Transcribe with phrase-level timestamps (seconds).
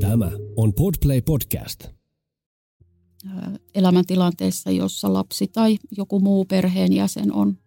[0.00, 1.86] Tämä on Podplay Podcast.
[3.74, 7.58] Elämäntilanteessa, jossa lapsi tai joku muu perheenjäsen on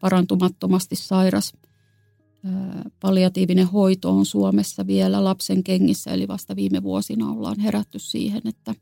[0.00, 1.52] parantumattomasti sairas.
[3.00, 8.74] Palliatiivinen hoito on Suomessa vielä lapsen kengissä, eli vasta viime vuosina ollaan herätty siihen, että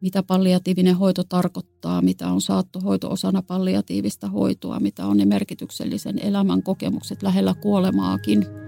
[0.00, 6.62] mitä palliatiivinen hoito tarkoittaa, mitä on saattohoito osana palliatiivista hoitoa, mitä on ne merkityksellisen elämän
[6.62, 8.46] kokemukset lähellä kuolemaakin–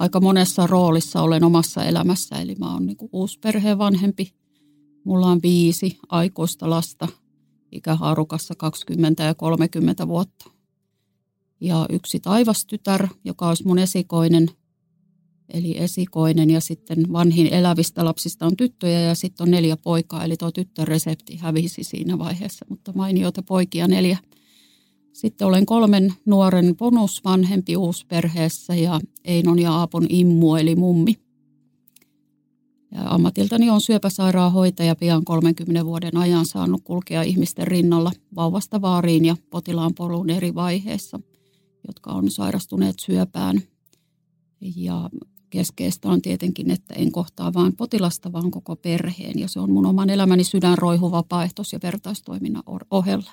[0.00, 2.36] aika monessa roolissa olen omassa elämässä.
[2.36, 4.32] Eli mä oon niin uusi perheen vanhempi.
[5.04, 7.08] Mulla on viisi aikuista lasta
[7.72, 10.50] ikähaarukassa 20 ja 30 vuotta.
[11.60, 14.50] Ja yksi taivastytär, joka olisi mun esikoinen,
[15.48, 20.36] eli esikoinen ja sitten vanhin elävistä lapsista on tyttöjä ja sitten on neljä poikaa, eli
[20.36, 24.18] tuo tyttöresepti hävisi siinä vaiheessa, mutta mainioita poikia neljä–
[25.20, 31.14] sitten olen kolmen nuoren bonusvanhempi uusperheessä ja Einon ja Aapon immu eli mummi.
[32.94, 39.36] Ja ammatiltani on syöpäsairaanhoitaja pian 30 vuoden ajan saanut kulkea ihmisten rinnalla vauvasta vaariin ja
[39.50, 41.20] potilaan polun eri vaiheissa,
[41.86, 43.60] jotka on sairastuneet syöpään.
[44.76, 45.10] Ja
[45.50, 49.38] keskeistä on tietenkin, että en kohtaa vain potilasta, vaan koko perheen.
[49.38, 53.32] Ja se on mun oman elämäni sydänroihu vapaaehtois- ja vertaistoiminnan ohella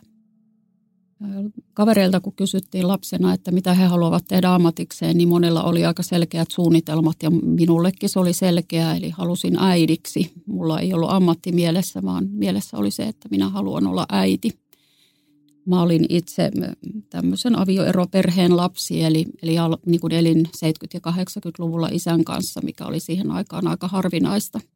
[1.73, 6.51] kavereilta, kun kysyttiin lapsena, että mitä he haluavat tehdä ammatikseen, niin monella oli aika selkeät
[6.51, 10.31] suunnitelmat ja minullekin se oli selkeää, eli halusin äidiksi.
[10.45, 14.59] Mulla ei ollut ammatti mielessä, vaan mielessä oli se, että minä haluan olla äiti.
[15.66, 16.51] Mä olin itse
[17.09, 19.55] tämmöisen avioeroperheen lapsi, eli, eli
[19.85, 20.49] niin kuin elin 70-
[20.94, 24.59] ja 80-luvulla isän kanssa, mikä oli siihen aikaan aika harvinaista–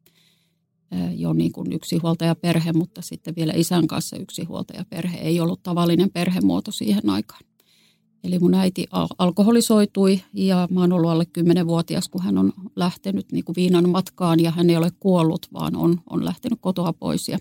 [1.16, 5.18] jo niin kuin yksinhuoltajaperhe, mutta sitten vielä isän kanssa yksinhuoltajaperhe.
[5.18, 7.40] Ei ollut tavallinen perhemuoto siihen aikaan.
[8.24, 8.86] Eli mun äiti
[9.18, 14.40] alkoholisoitui ja mä oon ollut alle 10-vuotias, kun hän on lähtenyt niin kuin viinan matkaan
[14.40, 17.28] ja hän ei ole kuollut, vaan on, on lähtenyt kotoa pois.
[17.28, 17.38] Ja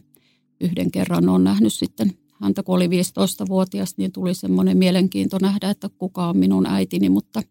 [0.61, 5.89] yhden kerran on nähnyt sitten häntä, kun oli 15-vuotias, niin tuli semmoinen mielenkiinto nähdä, että
[5.97, 7.41] kuka on minun äitini, mutta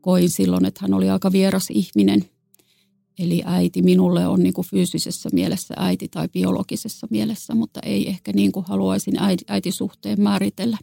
[0.00, 2.24] koin silloin, että hän oli aika vieras ihminen–
[3.20, 8.32] Eli äiti minulle on niin kuin fyysisessä mielessä äiti tai biologisessa mielessä, mutta ei ehkä
[8.32, 10.78] niin kuin haluaisin äiti, äitisuhteen määritellä.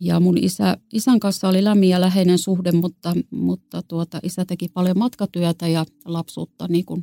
[0.00, 4.68] Ja mun isä, isän kanssa oli lämmin ja läheinen suhde, mutta, mutta tuota, isä teki
[4.68, 7.02] paljon matkatyötä ja lapsuutta niin kuin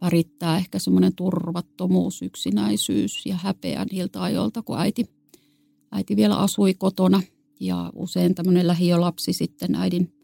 [0.00, 5.04] värittää ehkä semmoinen turvattomuus, yksinäisyys ja häpeä niiltä ajoilta, kun äiti,
[5.92, 7.22] äiti vielä asui kotona.
[7.60, 10.15] Ja usein tämmöinen lähiölapsi sitten äidin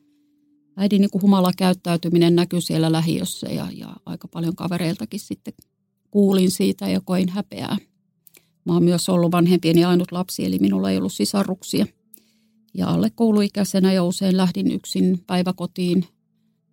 [0.77, 5.55] äidin niin kuin humala käyttäytyminen näkyi siellä lähiössä ja, ja aika paljon kavereiltakin sitten
[6.11, 7.77] kuulin siitä ja koin häpeää.
[8.65, 11.87] Mä oon myös ollut vanhempieni ainut lapsi, eli minulla ei ollut sisaruksia.
[12.75, 16.05] Ja alle kouluikäisenä jo usein lähdin yksin päiväkotiin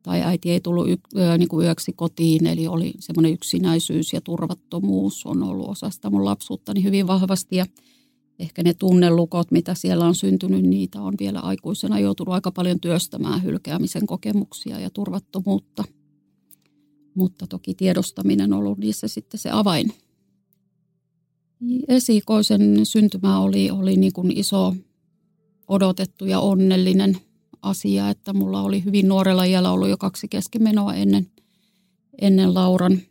[0.03, 4.21] tai äiti ei tullut y- yö, niin kuin yöksi kotiin, eli oli semmoinen yksinäisyys ja
[4.21, 7.55] turvattomuus on ollut osasta mun lapsuuttani hyvin vahvasti.
[7.55, 7.65] Ja
[8.39, 13.43] ehkä ne tunnelukot, mitä siellä on syntynyt, niitä on vielä aikuisena joutunut aika paljon työstämään
[13.43, 15.83] hylkäämisen kokemuksia ja turvattomuutta.
[17.15, 19.93] Mutta toki tiedostaminen on ollut niissä sitten se avain.
[21.87, 24.75] Esikoisen syntymä oli, oli niin kuin iso
[25.67, 27.17] odotettu ja onnellinen
[27.61, 31.31] asia, että mulla oli hyvin nuorella iällä ollut jo kaksi keskimenoa ennen,
[32.21, 33.01] ennen Lauran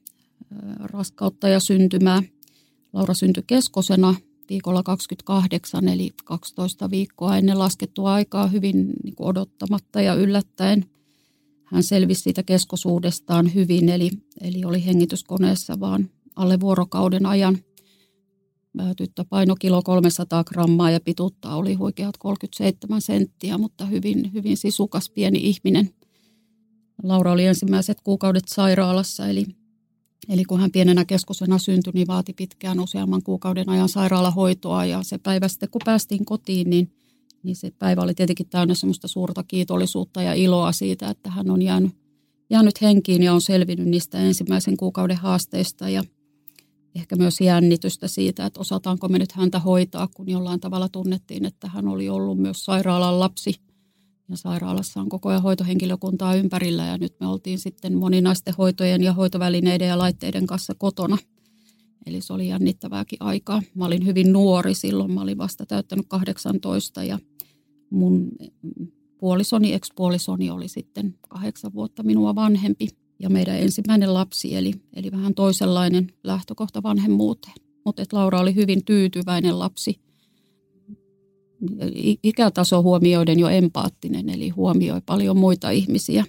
[0.79, 2.23] raskautta ja syntymää.
[2.93, 4.15] Laura syntyi keskosena
[4.49, 10.85] viikolla 28, eli 12 viikkoa ennen laskettua aikaa hyvin niin kuin odottamatta ja yllättäen.
[11.65, 14.11] Hän selvisi siitä keskosuudestaan hyvin, eli,
[14.41, 17.59] eli oli hengityskoneessa vaan alle vuorokauden ajan.
[18.97, 25.11] Tyttö paino kilo 300 grammaa ja pituutta oli huikeat 37 senttiä, mutta hyvin, hyvin sisukas
[25.11, 25.91] pieni ihminen.
[27.03, 29.45] Laura oli ensimmäiset kuukaudet sairaalassa, eli
[30.29, 35.19] Eli kun hän pienenä keskosena syntyi, niin vaati pitkään useamman kuukauden ajan sairaalahoitoa ja se
[35.19, 36.93] päivä sitten kun päästiin kotiin, niin
[37.43, 41.63] niin se päivä oli tietenkin täynnä semmoista suurta kiitollisuutta ja iloa siitä, että hän on
[41.63, 41.93] jäänyt,
[42.51, 46.05] jäänyt henkiin ja on selvinnyt niistä ensimmäisen kuukauden haasteista ja
[46.95, 51.69] ehkä myös jännitystä siitä, että osataanko me nyt häntä hoitaa, kun jollain tavalla tunnettiin, että
[51.69, 53.55] hän oli ollut myös sairaalan lapsi
[54.29, 59.13] ja sairaalassa on koko ajan hoitohenkilökuntaa ympärillä ja nyt me oltiin sitten moninaisten hoitojen ja
[59.13, 61.19] hoitovälineiden ja laitteiden kanssa kotona.
[62.07, 63.63] Eli se oli jännittävääkin aikaa.
[63.75, 67.19] Mä olin hyvin nuori silloin, mä olin vasta täyttänyt 18 ja
[67.91, 68.31] mun
[69.19, 72.89] puolisoni, ekspuolisoni oli sitten kahdeksan vuotta minua vanhempi
[73.19, 77.55] ja meidän ensimmäinen lapsi, eli, eli vähän toisenlainen lähtökohta vanhemmuuteen.
[77.85, 80.01] Mutta Laura oli hyvin tyytyväinen lapsi,
[82.23, 86.25] ikätaso huomioiden jo empaattinen, eli huomioi paljon muita ihmisiä.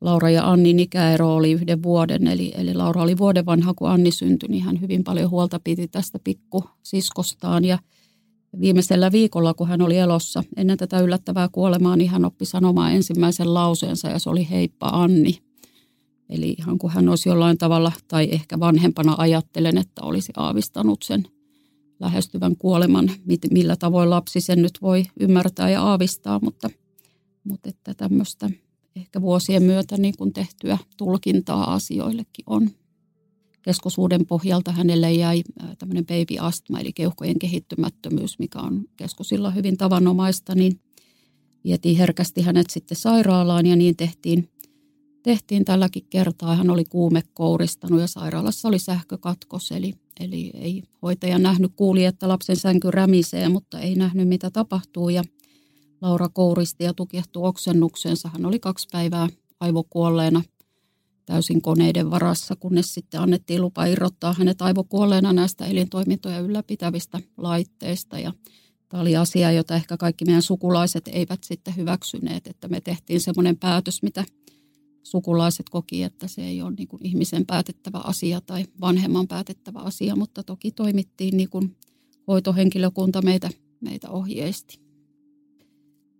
[0.00, 4.10] Laura ja Annin ikäero oli yhden vuoden, eli, eli Laura oli vuoden vanha, kun Anni
[4.10, 7.64] syntyi, niin hän hyvin paljon huolta piti tästä pikkusiskostaan.
[7.64, 7.78] Ja
[8.60, 13.54] viimeisellä viikolla, kun hän oli elossa, ennen tätä yllättävää kuolemaa, niin hän oppi sanomaan ensimmäisen
[13.54, 15.38] lauseensa, ja se oli heippa Anni.
[16.28, 21.24] Eli ihan kun hän olisi jollain tavalla, tai ehkä vanhempana ajattelen, että olisi aavistanut sen
[22.00, 23.10] lähestyvän kuoleman,
[23.50, 26.70] millä tavoin lapsi sen nyt voi ymmärtää ja aavistaa, mutta,
[27.44, 28.50] mutta että tämmöistä
[28.96, 32.70] ehkä vuosien myötä niin kuin tehtyä tulkintaa asioillekin on.
[33.62, 35.42] Keskosuuden pohjalta hänelle jäi
[35.78, 40.80] tämmöinen baby-astma, eli keuhkojen kehittymättömyys, mikä on keskosilla hyvin tavanomaista, niin
[41.64, 44.48] vietiin herkästi hänet sitten sairaalaan ja niin tehtiin
[45.26, 46.56] tehtiin tälläkin kertaa.
[46.56, 52.56] Hän oli kuumekouristanut ja sairaalassa oli sähkökatkos, eli, eli ei hoitaja nähnyt, kuuli, että lapsen
[52.56, 55.08] sänky rämisee, mutta ei nähnyt, mitä tapahtuu.
[55.08, 55.24] Ja
[56.00, 58.30] Laura kouristi ja tukehtui oksennuksensa.
[58.32, 59.28] Hän oli kaksi päivää
[59.60, 60.42] aivokuolleena
[61.26, 68.18] täysin koneiden varassa, kunnes sitten annettiin lupa irrottaa hänet aivokuolleena näistä elintoimintoja ylläpitävistä laitteista.
[68.18, 68.32] Ja
[68.88, 73.56] tämä oli asia, jota ehkä kaikki meidän sukulaiset eivät sitten hyväksyneet, että me tehtiin semmoinen
[73.56, 74.24] päätös, mitä
[75.06, 80.16] sukulaiset koki, että se ei ole niin kuin ihmisen päätettävä asia tai vanhemman päätettävä asia,
[80.16, 81.76] mutta toki toimittiin niin kuin
[82.28, 83.50] hoitohenkilökunta meitä,
[83.80, 84.80] meitä ohjeisti.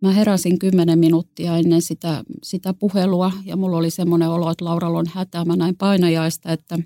[0.02, 4.98] Mä heräsin kymmenen minuuttia ennen sitä, sitä puhelua ja mulla oli semmoinen olo, että Lauralla
[4.98, 5.44] on hätä.
[5.44, 6.78] Mä näin painajaista, että,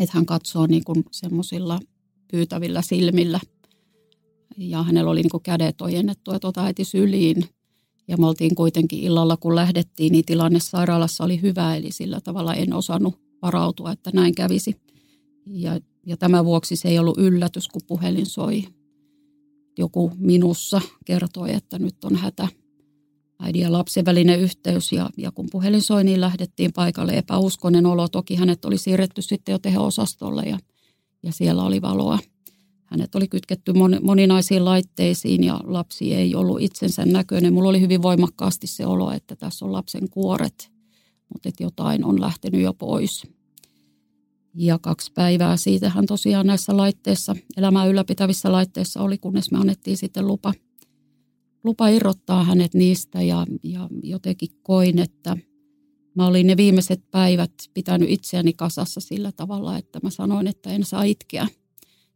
[0.00, 1.80] että hän katsoo niin kuin semmoisilla
[2.30, 3.40] pyytävillä silmillä.
[4.56, 7.44] Ja hänellä oli niin kuin kädet ojennettu, että ota äiti syliin.
[8.08, 12.54] Ja me oltiin kuitenkin illalla, kun lähdettiin, niin tilanne sairaalassa oli hyvä, eli sillä tavalla
[12.54, 14.76] en osannut varautua, että näin kävisi.
[15.46, 18.64] Ja, ja tämän vuoksi se ei ollut yllätys, kun puhelin soi.
[19.78, 22.48] Joku minussa kertoi, että nyt on hätä.
[23.38, 27.12] Äidin ja lapsen välinen yhteys ja, ja kun puhelin soi, niin lähdettiin paikalle.
[27.12, 28.08] Epäuskonen olo.
[28.08, 30.58] Toki hänet oli siirretty sitten jo teho-osastolle ja,
[31.22, 32.18] ja siellä oli valoa.
[32.94, 37.52] Hänet oli kytketty moninaisiin laitteisiin ja lapsi ei ollut itsensä näköinen.
[37.52, 40.70] Mulla oli hyvin voimakkaasti se olo, että tässä on lapsen kuoret,
[41.32, 43.22] mutta että jotain on lähtenyt jo pois.
[44.54, 49.96] Ja kaksi päivää siitä hän tosiaan näissä laitteissa, elämää ylläpitävissä laitteissa oli, kunnes me annettiin
[49.96, 50.54] sitten lupa,
[51.64, 55.36] lupa irrottaa hänet niistä ja, ja jotenkin koin, että
[56.14, 60.84] mä olin ne viimeiset päivät pitänyt itseäni kasassa sillä tavalla, että mä sanoin, että en
[60.84, 61.48] saa itkeä–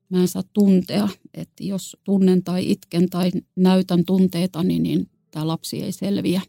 [0.09, 5.83] mä en saa tuntea, että jos tunnen tai itken tai näytän tunteetani, niin tämä lapsi
[5.83, 6.43] ei selviä.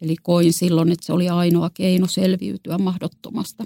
[0.00, 3.64] Eli koin silloin, että se oli ainoa keino selviytyä mahdottomasta.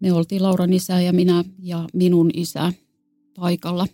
[0.00, 2.72] Me oltiin Lauran isä ja minä ja minun isä
[3.36, 3.86] paikalla.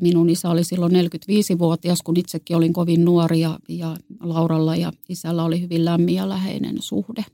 [0.00, 5.44] Minun isä oli silloin 45-vuotias, kun itsekin olin kovin nuori ja, ja Lauralla ja isällä
[5.44, 7.24] oli hyvin lämmin ja läheinen suhde.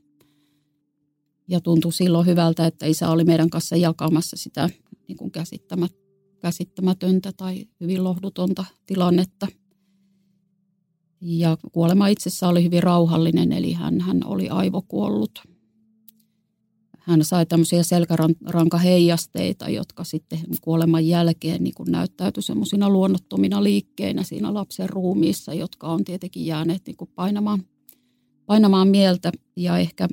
[1.47, 4.69] Ja tuntui silloin hyvältä, että isä oli meidän kanssa jakamassa sitä
[5.07, 5.31] niin kuin
[6.41, 9.47] käsittämätöntä tai hyvin lohdutonta tilannetta.
[11.21, 15.39] Ja kuolema itsessä oli hyvin rauhallinen, eli hän, hän oli aivokuollut.
[16.99, 24.53] Hän sai tämmöisiä selkärankaheijasteita, jotka sitten kuoleman jälkeen niin kuin näyttäytyi semmoisina luonnottomina liikkeinä siinä
[24.53, 27.63] lapsen ruumiissa, jotka on tietenkin jääneet niin kuin painamaan,
[28.45, 30.07] painamaan mieltä ja ehkä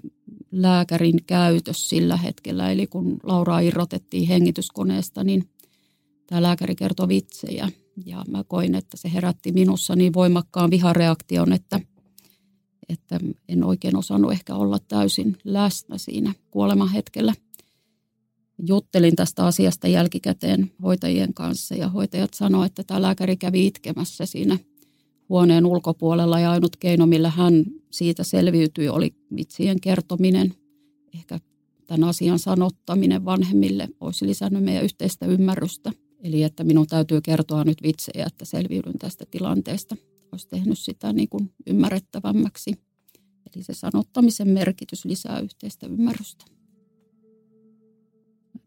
[0.53, 2.73] lääkärin käytös sillä hetkellä.
[2.73, 5.49] Eli kun Lauraa irrotettiin hengityskoneesta, niin
[6.27, 7.69] tämä lääkäri kertoi vitsejä.
[8.07, 11.81] Ja mä koin, että se herätti minussa niin voimakkaan vihareaktion, että,
[12.89, 17.35] että en oikein osannut ehkä olla täysin läsnä siinä kuoleman hetkellä.
[18.67, 24.59] Juttelin tästä asiasta jälkikäteen hoitajien kanssa ja hoitajat sanoivat, että tämä lääkäri kävi itkemässä siinä
[25.33, 30.55] huoneen ulkopuolella ja ainut keino, millä hän siitä selviytyi, oli vitsien kertominen.
[31.15, 31.41] Ehkä
[31.87, 35.93] tämän asian sanottaminen vanhemmille olisi lisännyt meidän yhteistä ymmärrystä.
[36.23, 39.97] Eli että minun täytyy kertoa nyt vitsejä, että selviydyn tästä tilanteesta.
[40.33, 42.73] Olisi tehnyt sitä niin kuin ymmärrettävämmäksi.
[43.55, 46.45] Eli se sanottamisen merkitys lisää yhteistä ymmärrystä.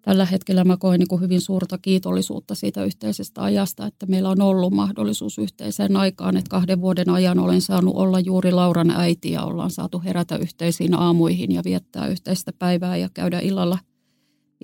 [0.06, 4.42] Tällä hetkellä mä koen niin kuin hyvin suurta kiitollisuutta siitä yhteisestä ajasta, että meillä on
[4.42, 9.44] ollut mahdollisuus yhteiseen aikaan, että kahden vuoden ajan olen saanut olla juuri Lauran äiti ja
[9.44, 13.78] ollaan saatu herätä yhteisiin aamuihin ja viettää yhteistä päivää ja käydä illalla–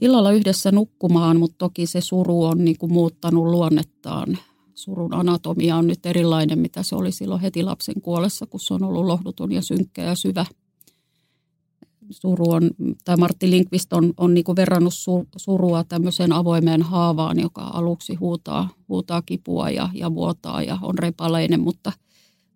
[0.01, 4.37] illalla yhdessä nukkumaan, mutta toki se suru on niin kuin muuttanut luonnettaan.
[4.73, 8.83] Surun anatomia on nyt erilainen, mitä se oli silloin heti lapsen kuolessa, kun se on
[8.83, 10.45] ollut lohduton ja synkkä ja syvä.
[12.11, 12.69] Suru on,
[13.05, 14.93] tai Martti Linkvist on, on niin verrannut
[15.37, 21.59] surua tämmöiseen avoimeen haavaan, joka aluksi huutaa, huutaa kipua ja, ja vuotaa ja on repaleinen,
[21.59, 21.91] mutta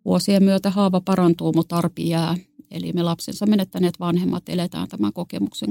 [0.05, 2.35] vuosien myötä haava parantuu, mutta arpi jää.
[2.71, 5.69] Eli me lapsensa menettäneet vanhemmat eletään tämän kokemuksen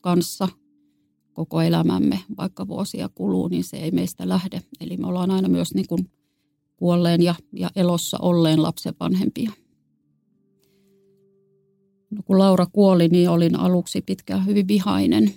[0.00, 0.48] kanssa
[1.32, 4.62] koko elämämme, vaikka vuosia kuluu, niin se ei meistä lähde.
[4.80, 6.10] Eli me ollaan aina myös niin kuin
[6.76, 9.52] kuolleen ja, ja elossa olleen lapsen vanhempia.
[12.10, 15.34] No, kun Laura kuoli, niin olin aluksi pitkään hyvin vihainen.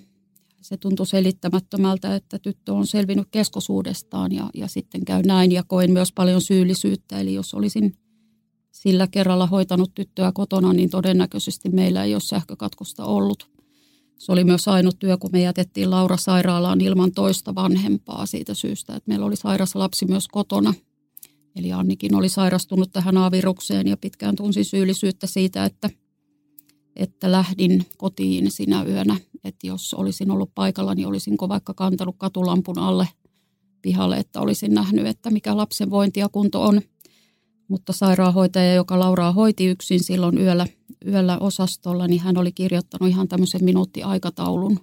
[0.61, 5.91] Se tuntui selittämättömältä, että tyttö on selvinnyt keskosuudestaan ja, ja sitten käy näin ja koin
[5.91, 7.19] myös paljon syyllisyyttä.
[7.19, 7.93] Eli jos olisin
[8.71, 13.49] sillä kerralla hoitanut tyttöä kotona, niin todennäköisesti meillä ei ole sähkökatkosta ollut.
[14.17, 18.95] Se oli myös ainut työ, kun me jätettiin Laura sairaalaan ilman toista vanhempaa siitä syystä,
[18.95, 20.73] että meillä oli sairas lapsi myös kotona.
[21.55, 25.89] Eli Annikin oli sairastunut tähän A-virukseen ja pitkään tunsin syyllisyyttä siitä, että,
[26.95, 29.17] että lähdin kotiin sinä yönä.
[29.43, 33.07] Että jos olisin ollut paikalla, niin olisinko vaikka kantanut katulampun alle
[33.81, 36.81] pihalle, että olisin nähnyt, että mikä lapsen vointi ja kunto on.
[37.67, 40.67] Mutta sairaanhoitaja, joka Lauraa hoiti yksin silloin yöllä,
[41.07, 44.79] yöllä osastolla, niin hän oli kirjoittanut ihan tämmöisen minuuttiaikataulun,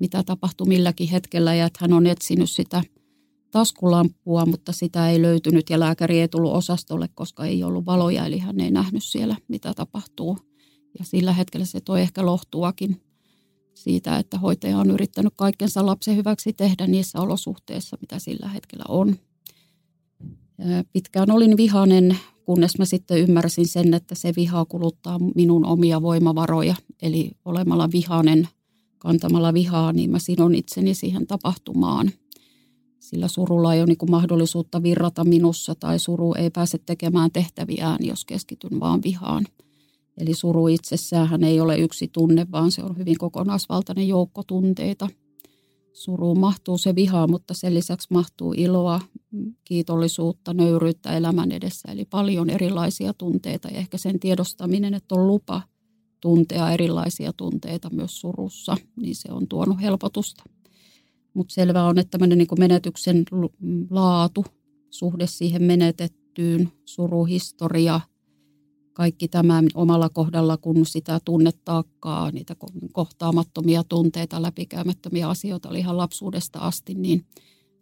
[0.00, 2.82] mitä tapahtui milläkin hetkellä ja että hän on etsinyt sitä
[3.50, 8.38] taskulampua, mutta sitä ei löytynyt ja lääkäri ei tullut osastolle, koska ei ollut valoja, eli
[8.38, 10.38] hän ei nähnyt siellä, mitä tapahtuu.
[10.98, 13.00] Ja sillä hetkellä se toi ehkä lohtuakin
[13.74, 19.16] siitä, että hoitaja on yrittänyt kaikkensa lapsen hyväksi tehdä niissä olosuhteissa, mitä sillä hetkellä on.
[20.92, 26.74] Pitkään olin vihanen, kunnes mä sitten ymmärsin sen, että se viha kuluttaa minun omia voimavaroja.
[27.02, 28.48] Eli olemalla vihanen,
[28.98, 32.10] kantamalla vihaa, niin mä sidon itseni siihen tapahtumaan.
[32.98, 38.24] Sillä surulla ei ole niin mahdollisuutta virrata minussa tai suru ei pääse tekemään tehtäviään, jos
[38.24, 39.46] keskityn vaan vihaan.
[40.18, 45.08] Eli suru itsessään ei ole yksi tunne, vaan se on hyvin kokonaisvaltainen joukko tunteita–
[45.96, 49.00] suruun mahtuu se viha, mutta sen lisäksi mahtuu iloa,
[49.64, 51.92] kiitollisuutta, nöyryyttä elämän edessä.
[51.92, 55.62] Eli paljon erilaisia tunteita ja ehkä sen tiedostaminen, että on lupa
[56.20, 60.44] tuntea erilaisia tunteita myös surussa, niin se on tuonut helpotusta.
[61.34, 63.24] Mutta selvää on, että tämmöinen niin menetyksen
[63.90, 64.44] laatu,
[64.90, 68.00] suhde siihen menetettyyn, suruhistoria–
[68.96, 72.56] kaikki tämä omalla kohdalla, kun sitä tunnetaakkaa, niitä
[72.92, 77.26] kohtaamattomia tunteita, läpikäymättömiä asioita oli ihan lapsuudesta asti, niin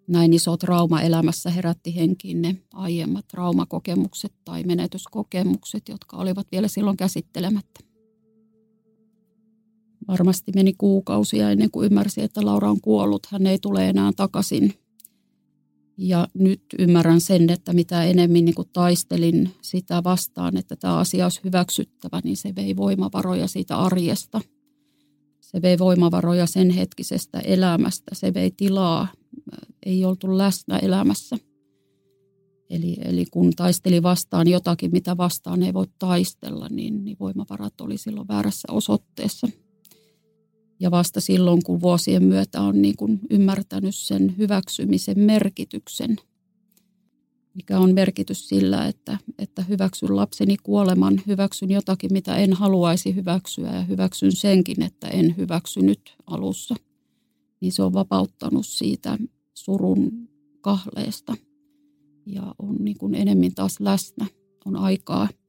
[0.06, 6.96] näin iso trauma elämässä herätti henkiin ne aiemmat traumakokemukset tai menetyskokemukset, jotka olivat vielä silloin
[6.96, 7.80] käsittelemättä.
[10.08, 13.26] Varmasti meni kuukausia ennen kuin ymmärsi, että Laura on kuollut.
[13.26, 14.74] Hän ei tule enää takaisin
[15.96, 21.24] ja nyt ymmärrän sen, että mitä enemmän niin kuin taistelin sitä vastaan, että tämä asia
[21.24, 24.40] olisi hyväksyttävä, niin se vei voimavaroja siitä arjesta.
[25.40, 28.14] Se vei voimavaroja sen hetkisestä elämästä.
[28.14, 29.08] Se vei tilaa,
[29.86, 31.36] ei oltu läsnä elämässä.
[32.70, 37.98] Eli, eli kun taisteli vastaan jotakin, mitä vastaan ei voi taistella, niin, niin voimavarat oli
[37.98, 39.48] silloin väärässä osoitteessa–
[40.80, 46.16] ja vasta silloin, kun vuosien myötä on niin kuin ymmärtänyt sen hyväksymisen merkityksen,
[47.54, 53.72] mikä on merkitys sillä, että, että hyväksyn lapseni kuoleman, hyväksyn jotakin, mitä en haluaisi hyväksyä
[53.74, 56.74] ja hyväksyn senkin, että en hyväksynyt alussa,
[57.60, 59.18] niin se on vapauttanut siitä
[59.54, 60.28] surun
[60.60, 61.36] kahleesta
[62.26, 64.26] ja on niin kuin enemmän taas läsnä,
[64.64, 65.28] on aikaa–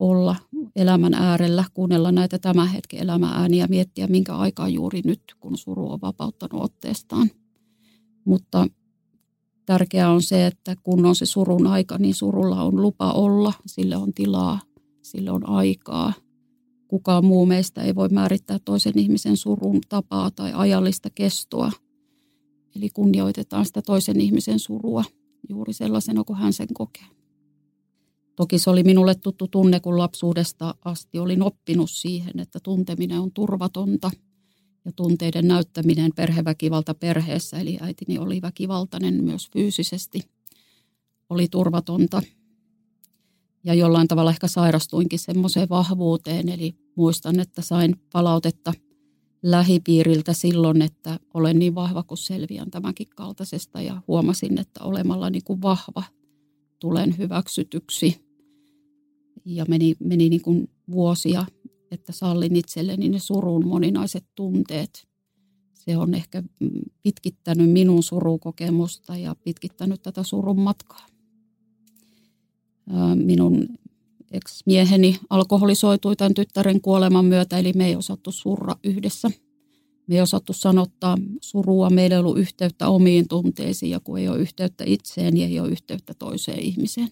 [0.00, 0.36] olla
[0.76, 5.92] elämän äärellä, kuunnella näitä tämän hetken elämän ääniä, miettiä minkä aikaa juuri nyt, kun suru
[5.92, 7.30] on vapauttanut otteestaan.
[8.24, 8.66] Mutta
[9.66, 13.96] tärkeää on se, että kun on se surun aika, niin surulla on lupa olla, sille
[13.96, 14.60] on tilaa,
[15.02, 16.12] sille on aikaa.
[16.88, 21.72] Kukaan muu meistä ei voi määrittää toisen ihmisen surun tapaa tai ajallista kestoa.
[22.76, 25.04] Eli kunnioitetaan sitä toisen ihmisen surua
[25.48, 27.19] juuri sellaisena kuin hän sen kokee.
[28.36, 33.32] Toki se oli minulle tuttu tunne, kun lapsuudesta asti olin oppinut siihen, että tunteminen on
[33.32, 34.10] turvatonta
[34.84, 40.20] ja tunteiden näyttäminen perheväkivalta perheessä, eli äitini oli väkivaltainen myös fyysisesti,
[41.30, 42.22] oli turvatonta.
[43.64, 48.72] Ja jollain tavalla ehkä sairastuinkin semmoiseen vahvuuteen, eli muistan, että sain palautetta
[49.42, 55.44] lähipiiriltä silloin, että olen niin vahva kuin selviän tämänkin kaltaisesta ja huomasin, että olemalla niin
[55.44, 56.02] kuin vahva
[56.80, 58.20] tulen hyväksytyksi.
[59.44, 61.46] Ja meni, meni niin kuin vuosia
[61.90, 65.08] että sallin itselleni ne surun moninaiset tunteet.
[65.74, 66.42] Se on ehkä
[67.02, 71.06] pitkittänyt minun surukokemusta ja pitkittänyt tätä surun matkaa.
[73.14, 73.68] Minun
[74.30, 79.30] ex-mieheni alkoholisoitui tämän tyttären kuoleman myötä, eli me ei osattu surra yhdessä.
[80.10, 84.38] Me ei osattu sanottaa surua, meillä ei ollut yhteyttä omiin tunteisiin, ja kun ei ole
[84.38, 87.08] yhteyttä itseen, niin ei ole yhteyttä toiseen ihmiseen.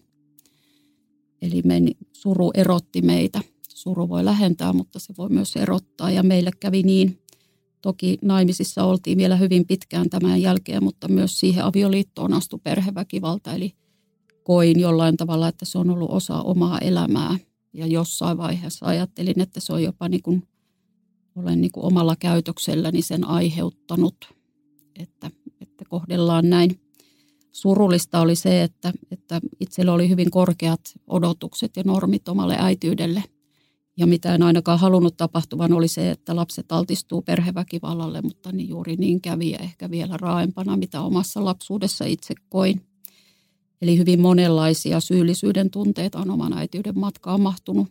[1.42, 1.80] Eli me,
[2.12, 3.40] suru erotti meitä–
[3.78, 7.18] Suru voi lähentää, mutta se voi myös erottaa ja meille kävi niin.
[7.82, 13.54] Toki naimisissa oltiin vielä hyvin pitkään tämän jälkeen, mutta myös siihen avioliittoon astui perheväkivalta.
[13.54, 13.72] Eli
[14.42, 17.38] koin jollain tavalla, että se on ollut osa omaa elämää.
[17.72, 20.42] Ja jossain vaiheessa ajattelin, että se on jopa niin kuin,
[21.38, 24.16] olen niin kuin omalla käytökselläni sen aiheuttanut,
[24.98, 25.30] että,
[25.60, 26.80] että kohdellaan näin.
[27.52, 33.24] Surullista oli se, että, että itsellä oli hyvin korkeat odotukset ja normit omalle äityydelle–
[33.98, 38.96] ja mitä en ainakaan halunnut tapahtuvan oli se, että lapset altistuu perheväkivallalle, mutta niin juuri
[38.96, 42.80] niin kävi ja ehkä vielä raaempana, mitä omassa lapsuudessa itse koin.
[43.82, 47.88] Eli hyvin monenlaisia syyllisyyden tunteita on oman äitiyden matkaan mahtunut.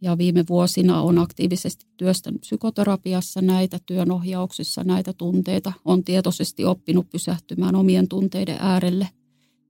[0.00, 5.72] Ja viime vuosina on aktiivisesti työstänyt psykoterapiassa näitä työnohjauksissa näitä tunteita.
[5.84, 9.08] On tietoisesti oppinut pysähtymään omien tunteiden äärelle.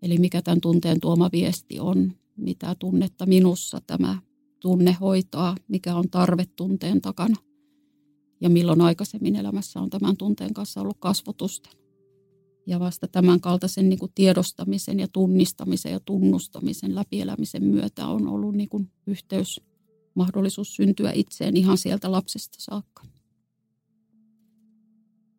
[0.02, 4.18] Eli mikä tämän tunteen tuoma viesti on, mitä tunnetta minussa tämä
[4.60, 7.36] tunnehoitoa, mikä on tarve tunteen takana
[8.40, 11.70] ja milloin aikaisemmin elämässä on tämän tunteen kanssa ollut kasvotusta.
[12.66, 18.54] Ja vasta tämän kaltaisen niin kuin tiedostamisen ja tunnistamisen ja tunnustamisen läpielämisen myötä on ollut
[18.54, 19.60] niin kuin yhteys,
[20.18, 23.02] mahdollisuus syntyä itseen ihan sieltä lapsesta saakka.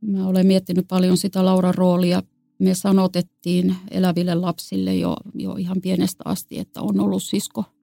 [0.01, 2.23] Mä olen miettinyt paljon sitä Lauran roolia.
[2.59, 7.63] Me sanotettiin eläville lapsille jo, jo ihan pienestä asti, että on ollut sisko–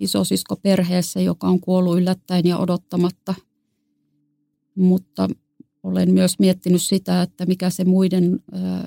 [0.00, 3.34] isosisko perheessä, joka on kuollut yllättäen ja odottamatta.
[4.74, 5.28] Mutta
[5.82, 8.40] olen myös miettinyt sitä, että mikä se muiden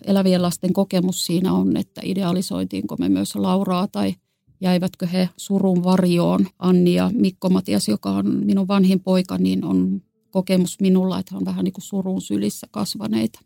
[0.06, 4.16] elävien lasten kokemus siinä on, että idealisoitiinko me myös Lauraa tai
[4.64, 6.48] jäivätkö he surun varjoon.
[6.60, 11.38] Anni ja Mikko Matias, joka on minun vanhin poika, niin on kokemus minulla, että he
[11.38, 13.40] on vähän niin kuin surun sylissä kasvaneita.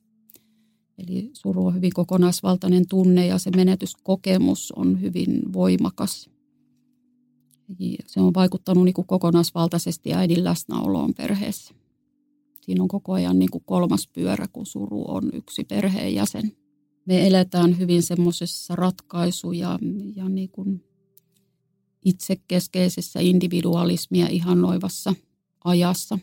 [0.97, 6.29] Eli suru on hyvin kokonaisvaltainen tunne ja se menetyskokemus on hyvin voimakas.
[8.05, 11.73] Se on vaikuttanut niin kuin kokonaisvaltaisesti äidin läsnäoloon perheessä.
[12.61, 16.51] Siinä on koko ajan niin kuin kolmas pyörä, kun suru on yksi perheenjäsen.
[17.05, 19.79] Me eletään hyvin semmoisessa ratkaisu- ja,
[20.15, 20.83] ja niin kuin
[22.05, 25.13] itsekeskeisessä individualismia ihannoivassa
[25.63, 26.19] ajassa,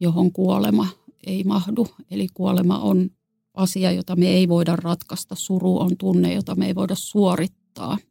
[0.00, 0.86] johon kuolema
[1.26, 1.86] ei mahdu.
[2.10, 3.10] Eli kuolema on
[3.54, 5.34] asia, jota me ei voida ratkaista.
[5.34, 7.98] Suru on tunne, jota me ei voida suorittaa–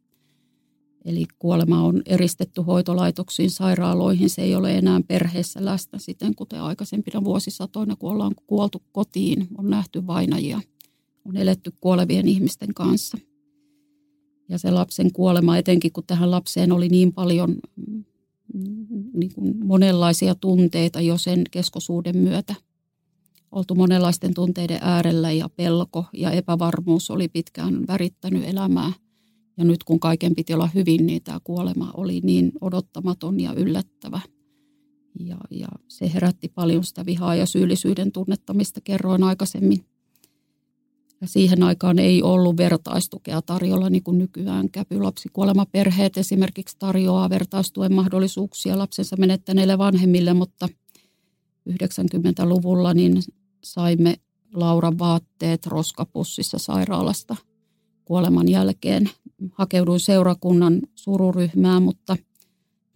[1.06, 4.30] Eli kuolema on eristetty hoitolaitoksiin, sairaaloihin.
[4.30, 9.70] Se ei ole enää perheessä läsnä siten, kuten aikaisempina vuosisatoina, kun ollaan kuoltu kotiin, on
[9.70, 10.60] nähty vainajia,
[11.24, 13.18] on eletty kuolevien ihmisten kanssa.
[14.48, 18.04] Ja se lapsen kuolema, etenkin kun tähän lapseen oli niin paljon mm,
[19.14, 22.54] niin kuin monenlaisia tunteita jo sen keskosuuden myötä.
[23.52, 28.92] Oltu monenlaisten tunteiden äärellä ja pelko ja epävarmuus oli pitkään värittänyt elämää–
[29.56, 34.20] ja nyt kun kaiken piti olla hyvin, niin tämä kuolema oli niin odottamaton ja yllättävä.
[35.20, 39.84] Ja, ja se herätti paljon sitä vihaa ja syyllisyyden tunnetta, mistä kerroin aikaisemmin.
[41.20, 44.70] Ja siihen aikaan ei ollut vertaistukea tarjolla niin kuin nykyään.
[44.70, 50.68] Käpylapsikuolemaperheet esimerkiksi tarjoaa vertaistuen mahdollisuuksia lapsensa menettäneille vanhemmille, mutta
[51.70, 53.22] 90-luvulla niin
[53.64, 54.16] saimme
[54.54, 57.36] Lauran vaatteet roskapussissa sairaalasta
[58.04, 59.10] kuoleman jälkeen
[59.52, 62.16] hakeuduin seurakunnan sururyhmään, mutta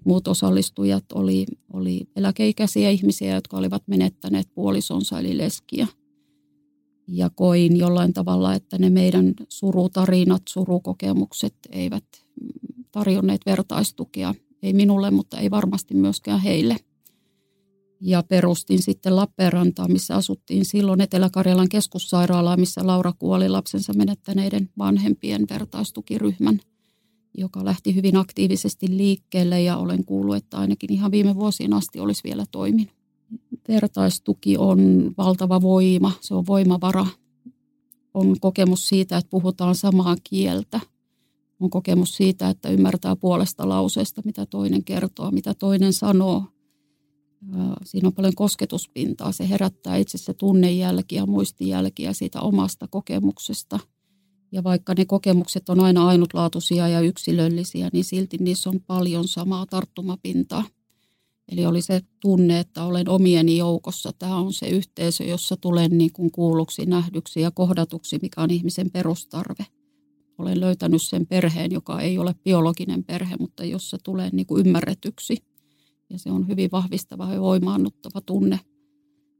[0.04, 5.86] muut osallistujat oli, oli eläkeikäisiä ihmisiä, jotka olivat menettäneet puolisonsa eli leskiä.
[7.12, 12.04] Ja koin jollain tavalla, että ne meidän surutarinat, surukokemukset eivät
[12.92, 14.34] tarjonneet vertaistukea.
[14.62, 16.76] Ei minulle, mutta ei varmasti myöskään heille–
[18.00, 25.46] ja perustin sitten Lappeenrantaan, missä asuttiin silloin Etelä-Karjalan keskussairaalaa, missä Laura kuoli lapsensa menettäneiden vanhempien
[25.50, 26.60] vertaistukiryhmän,
[27.38, 32.24] joka lähti hyvin aktiivisesti liikkeelle ja olen kuullut, että ainakin ihan viime vuosien asti olisi
[32.24, 32.99] vielä toiminut.
[33.68, 37.06] Vertaistuki on valtava voima, se on voimavara.
[38.14, 40.80] On kokemus siitä, että puhutaan samaa kieltä.
[41.60, 46.44] On kokemus siitä, että ymmärtää puolesta lauseesta, mitä toinen kertoo, mitä toinen sanoo.
[47.84, 49.32] Siinä on paljon kosketuspintaa.
[49.32, 53.78] Se herättää itsessä tunnejälkiä, muistijälkiä siitä omasta kokemuksesta.
[54.52, 59.66] Ja vaikka ne kokemukset on aina ainutlaatuisia ja yksilöllisiä, niin silti niissä on paljon samaa
[59.66, 60.64] tarttumapintaa–
[61.50, 64.10] Eli oli se tunne, että olen omieni joukossa.
[64.18, 68.90] Tämä on se yhteisö, jossa tulen niin kuin kuulluksi, nähdyksi ja kohdatuksi, mikä on ihmisen
[68.90, 69.66] perustarve.
[70.38, 75.36] Olen löytänyt sen perheen, joka ei ole biologinen perhe, mutta jossa tulee niin kuin ymmärretyksi.
[76.10, 78.60] Ja se on hyvin vahvistava ja voimaannuttava tunne,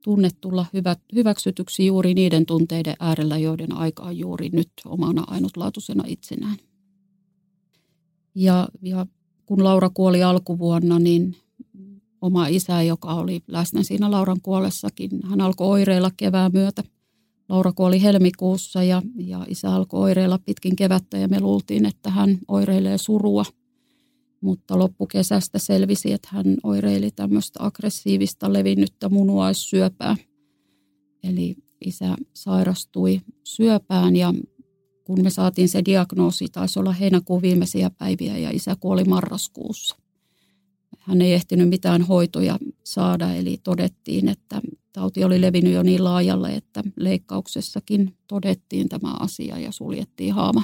[0.05, 6.05] tunne tulla hyvä, hyväksytyksi juuri niiden tunteiden äärellä, joiden aika on juuri nyt omana ainutlaatuisena
[6.07, 6.57] itsenään.
[8.35, 9.07] Ja, ja
[9.47, 11.37] kun Laura kuoli alkuvuonna, niin
[12.23, 15.11] oma isä, joka oli läsnä siinä Lauran kuollessakin.
[15.25, 16.83] Hän alkoi oireilla kevään myötä.
[17.49, 22.39] Laura kuoli helmikuussa ja, ja isä alkoi oireilla pitkin kevättä ja me luultiin, että hän
[22.49, 23.45] oireilee surua.
[24.41, 30.17] Mutta loppukesästä selvisi, että hän oireili tämmöistä aggressiivista levinnyttä munuaissyöpää.
[31.23, 34.35] Eli isä sairastui syöpään ja
[35.05, 39.97] kun me saatiin se diagnoosi, taisi olla heinäkuun viimeisiä päiviä ja isä kuoli marraskuussa
[41.11, 44.61] hän ei ehtinyt mitään hoitoja saada, eli todettiin, että
[44.93, 50.63] tauti oli levinnyt jo niin laajalle, että leikkauksessakin todettiin tämä asia ja suljettiin haama.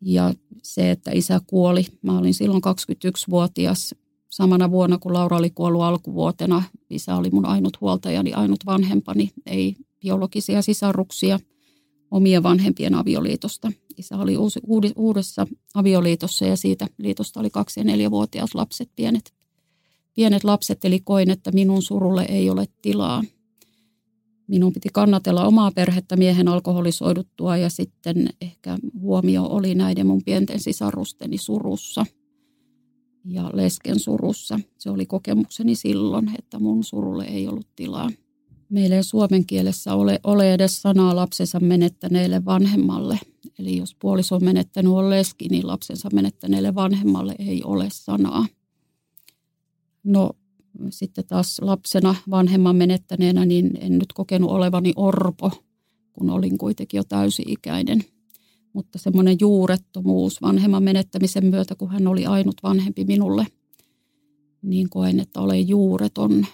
[0.00, 3.94] Ja se, että isä kuoli, mä olin silloin 21-vuotias,
[4.30, 6.62] samana vuonna kun Laura oli kuollut alkuvuotena.
[6.90, 11.38] Isä oli mun ainut huoltajani, ainut vanhempani, ei biologisia sisaruksia
[12.10, 14.60] omien vanhempien avioliitosta– isä oli uusi,
[14.96, 19.34] uudessa avioliitossa ja siitä liitosta oli kaksi- ja neljävuotiaat lapset, pienet,
[20.14, 23.22] pienet lapset, eli koin, että minun surulle ei ole tilaa.
[24.46, 30.60] Minun piti kannatella omaa perhettä miehen alkoholisoiduttua ja sitten ehkä huomio oli näiden mun pienten
[30.60, 32.06] sisarusteni surussa
[33.24, 34.60] ja lesken surussa.
[34.78, 38.10] Se oli kokemukseni silloin, että mun surulle ei ollut tilaa.
[38.68, 43.18] Meillä ei suomen kielessä ole, ole edes sanaa lapsensa menettäneelle vanhemmalle–
[43.58, 48.46] Eli jos puoliso on menettänyt on leski, niin lapsensa menettäneelle vanhemmalle ei ole sanaa.
[50.04, 50.30] No
[50.90, 55.50] sitten taas lapsena vanhemman menettäneenä, niin en nyt kokenut olevani orpo,
[56.12, 58.04] kun olin kuitenkin jo täysi-ikäinen.
[58.72, 63.46] Mutta semmoinen juurettomuus vanhemman menettämisen myötä, kun hän oli ainut vanhempi minulle,
[64.62, 66.46] niin koen, että olen juureton.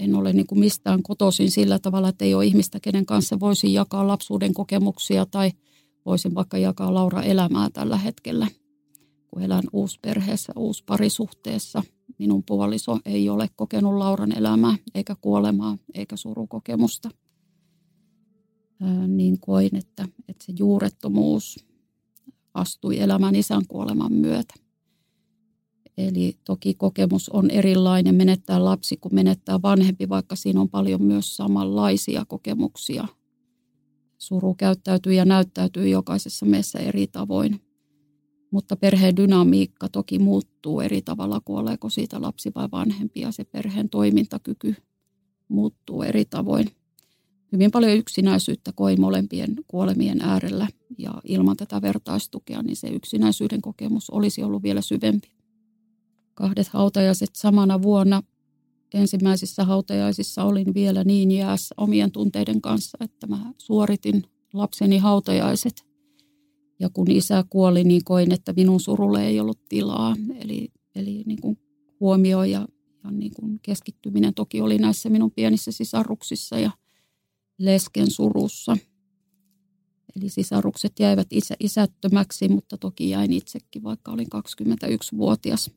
[0.00, 3.72] En ole niin kuin mistään kotoisin sillä tavalla, että ei ole ihmistä, kenen kanssa voisin
[3.72, 5.50] jakaa lapsuuden kokemuksia tai–
[6.06, 8.46] voisin vaikka jakaa Laura elämää tällä hetkellä,
[9.28, 11.82] kun elän uusperheessä, uusparisuhteessa.
[12.18, 17.10] Minun puoliso ei ole kokenut Lauran elämää, eikä kuolemaa, eikä surukokemusta.
[18.80, 21.64] Ää, niin koin, että, että se juurettomuus
[22.54, 24.54] astui elämän isän kuoleman myötä.
[25.98, 31.36] Eli toki kokemus on erilainen menettää lapsi kuin menettää vanhempi, vaikka siinä on paljon myös
[31.36, 33.08] samanlaisia kokemuksia–
[34.20, 37.60] Suru käyttäytyy ja näyttäytyy jokaisessa meissä eri tavoin.
[38.50, 43.88] Mutta perheen dynamiikka toki muuttuu eri tavalla, kuoleeko siitä lapsi vai vanhempi ja se perheen
[43.88, 44.74] toimintakyky
[45.48, 46.70] muuttuu eri tavoin.
[47.52, 54.10] Hyvin paljon yksinäisyyttä koin molempien kuolemien äärellä ja ilman tätä vertaistukea niin se yksinäisyyden kokemus
[54.10, 55.28] olisi ollut vielä syvempi.
[56.34, 58.22] Kahdet hautajaiset samana vuonna
[58.94, 65.86] ensimmäisissä hautajaisissa olin vielä niin jäässä omien tunteiden kanssa, että mä suoritin lapseni hautajaiset.
[66.80, 70.16] Ja kun isä kuoli, niin koin, että minun surulle ei ollut tilaa.
[70.40, 71.58] Eli, eli niin kuin
[72.00, 72.68] huomio ja,
[73.04, 76.70] ja niin kuin keskittyminen toki oli näissä minun pienissä sisaruksissa ja
[77.58, 78.76] lesken surussa.
[80.16, 85.70] Eli sisarukset jäivät isä, isättömäksi, mutta toki jäin itsekin, vaikka olin 21-vuotias.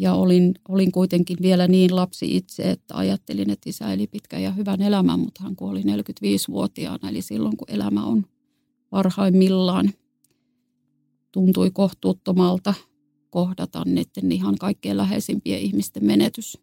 [0.00, 4.50] Ja olin, olin kuitenkin vielä niin lapsi itse, että ajattelin, että isä eli pitkän ja
[4.50, 7.08] hyvän elämän, mutta hän kuoli 45-vuotiaana.
[7.10, 8.26] Eli silloin, kun elämä on
[8.90, 9.90] parhaimmillaan,
[11.32, 12.74] tuntui kohtuuttomalta
[13.30, 16.58] kohdata niiden ihan kaikkein läheisimpien ihmisten menetys.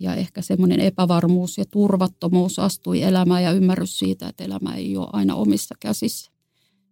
[0.00, 5.08] Ja ehkä semmoinen epävarmuus ja turvattomuus astui elämään ja ymmärrys siitä, että elämä ei ole
[5.12, 6.32] aina omissa käsissä.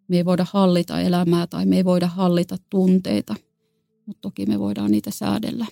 [0.09, 3.35] Me ei voida hallita elämää tai me ei voida hallita tunteita–
[4.11, 5.66] mutta toki me voidaan niitä säädellä,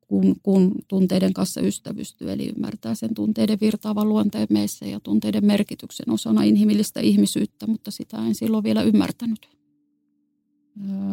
[0.00, 6.10] kun, kun tunteiden kanssa ystävystyy, eli ymmärtää sen tunteiden virtaavan luonteen meissä ja tunteiden merkityksen
[6.10, 9.48] osana inhimillistä ihmisyyttä, mutta sitä en silloin vielä ymmärtänyt.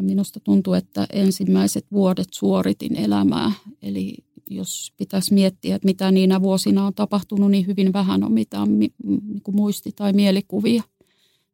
[0.01, 3.51] Minusta tuntuu, että ensimmäiset vuodet suoritin elämää,
[3.81, 4.15] eli
[4.49, 8.93] jos pitäisi miettiä, että mitä niinä vuosina on tapahtunut, niin hyvin vähän on mitään niin
[9.43, 10.83] kuin muisti- tai mielikuvia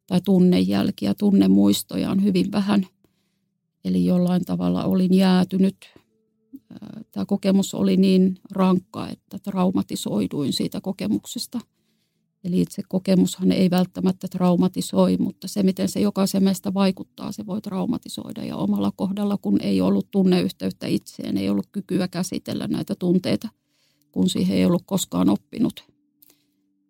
[0.08, 2.88] tai tunnejälkiä, tunnemuistoja on hyvin vähän.
[3.85, 5.75] Eli jollain tavalla olin jäätynyt.
[7.11, 11.59] Tämä kokemus oli niin rankka, että traumatisoiduin siitä kokemuksesta–
[12.43, 17.61] Eli itse kokemushan ei välttämättä traumatisoi, mutta se, miten se jokaisen meistä vaikuttaa, se voi
[17.61, 18.45] traumatisoida.
[18.45, 23.49] Ja omalla kohdalla, kun ei ollut tunneyhteyttä itseen, ei ollut kykyä käsitellä näitä tunteita,
[24.11, 25.83] kun siihen ei ollut koskaan oppinut,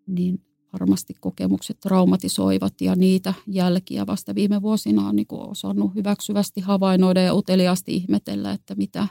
[0.08, 0.41] niin
[0.73, 7.34] varmasti kokemukset traumatisoivat ja niitä jälkiä vasta viime vuosina on niin osannut hyväksyvästi havainnoida ja
[7.34, 9.08] uteliaasti ihmetellä, että mitä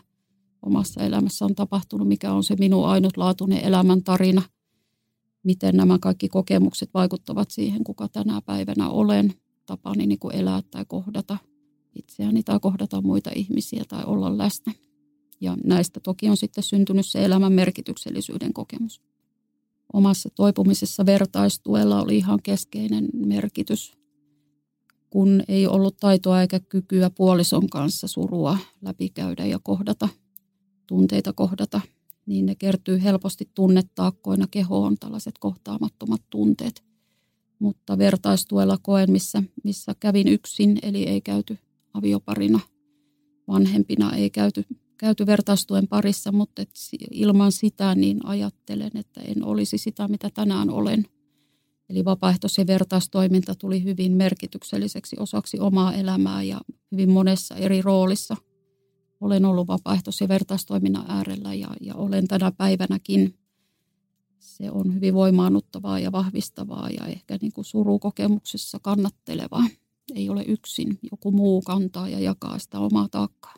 [0.62, 4.42] omassa elämässä on tapahtunut, mikä on se minun ainutlaatuinen elämäntarina–
[5.48, 9.34] miten nämä kaikki kokemukset vaikuttavat siihen, kuka tänä päivänä olen,
[9.66, 11.38] tapani niin kuin elää tai kohdata
[11.94, 14.72] itseäni tai kohdata muita ihmisiä tai olla läsnä.
[15.40, 19.00] Ja näistä toki on sitten syntynyt se elämän merkityksellisyyden kokemus.
[19.92, 23.98] Omassa toipumisessa vertaistuella oli ihan keskeinen merkitys,
[25.10, 30.08] kun ei ollut taitoa eikä kykyä puolison kanssa surua läpikäydä ja kohdata,
[30.86, 31.80] tunteita kohdata–
[32.28, 36.84] niin ne kertyy helposti tunnetaakkoina kehoon, tällaiset kohtaamattomat tunteet.
[37.58, 41.58] Mutta vertaistuella koen, missä, missä kävin yksin, eli ei käyty
[41.94, 42.60] avioparina,
[43.48, 44.64] vanhempina ei käyty,
[44.98, 46.70] käyty vertaistuen parissa, mutta et
[47.10, 51.04] ilman sitä niin ajattelen, että en olisi sitä, mitä tänään olen.
[51.88, 56.60] Eli vapaaehtois- ja vertaistoiminta tuli hyvin merkitykselliseksi osaksi omaa elämää ja
[56.92, 58.36] hyvin monessa eri roolissa–
[59.20, 63.34] olen ollut vapaaehtois- ja vertaistoiminnan äärellä ja, ja olen tänä päivänäkin.
[64.38, 69.64] Se on hyvin voimaannuttavaa ja vahvistavaa ja ehkä niin kuin surukokemuksessa kannattelevaa.
[70.14, 73.54] Ei ole yksin, joku muu kantaa ja jakaa sitä omaa taakkaa.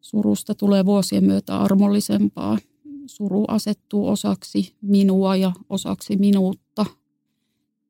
[0.00, 2.58] Surusta tulee vuosien myötä armollisempaa.
[3.06, 6.86] Suru asettuu osaksi minua ja osaksi minuutta.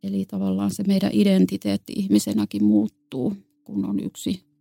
[0.02, 4.54] Eli tavallaan se meidän identiteetti ihmisenäkin muuttuu, kun on yksi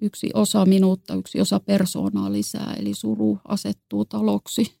[0.00, 4.80] yksi osa minuutta, yksi osa persoonaa lisää, eli suru asettuu taloksi.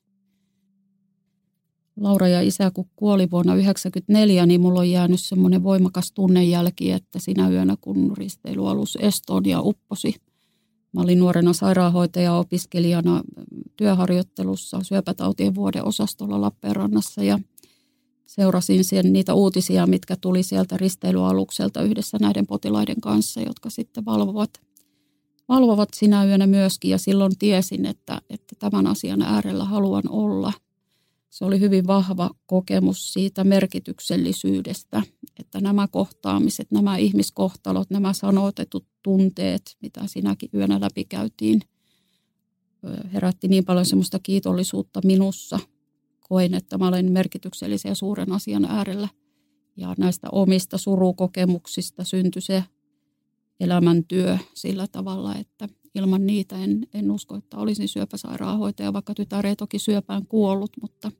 [1.96, 7.18] Laura ja isä, kun kuoli vuonna 1994, niin mulla on jäänyt semmoinen voimakas tunnejälki, että
[7.18, 10.14] sinä yönä, kun risteilyalus Estonia upposi,
[10.92, 13.22] Mä olin nuorena sairaanhoitaja-opiskelijana
[13.76, 17.38] työharjoittelussa syöpätautien vuodeosastolla Lappeenrannassa ja
[18.26, 24.50] seurasin sen, niitä uutisia, mitkä tuli sieltä risteilyalukselta yhdessä näiden potilaiden kanssa, jotka sitten valvovat
[25.50, 30.52] valvovat sinä yönä myöskin ja silloin tiesin, että, että tämän asian äärellä haluan olla.
[31.30, 35.02] Se oli hyvin vahva kokemus siitä merkityksellisyydestä,
[35.38, 41.60] että nämä kohtaamiset, nämä ihmiskohtalot, nämä sanotetut tunteet, mitä sinäkin yönä läpikäytiin,
[43.12, 45.58] herätti niin paljon semmoista kiitollisuutta minussa.
[46.28, 49.08] Koin, että mä olen merkityksellisen ja suuren asian äärellä.
[49.76, 52.64] Ja näistä omista surukokemuksista syntyi se
[53.60, 59.56] elämäntyö sillä tavalla, että ilman niitä en, en usko, että olisin syöpäsairaanhoitaja, vaikka tytär ei
[59.56, 61.12] toki syöpään kuollut, mutta,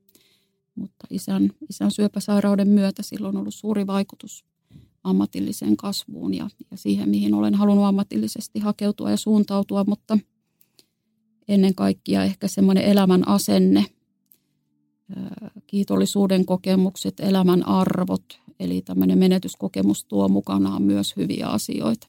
[0.75, 4.45] mutta isän, isän syöpäsairauden myötä silloin on ollut suuri vaikutus
[5.05, 10.19] ammatilliseen kasvuun ja, ja siihen, mihin olen halunnut ammatillisesti hakeutua ja suuntautua, mutta
[11.49, 13.87] ennen kaikkea ehkä semmoinen elämän asenne,
[15.67, 22.09] kiitollisuuden kokemukset, elämän arvot, eli tämmöinen menetyskokemus tuo mukanaan myös hyviä asioita.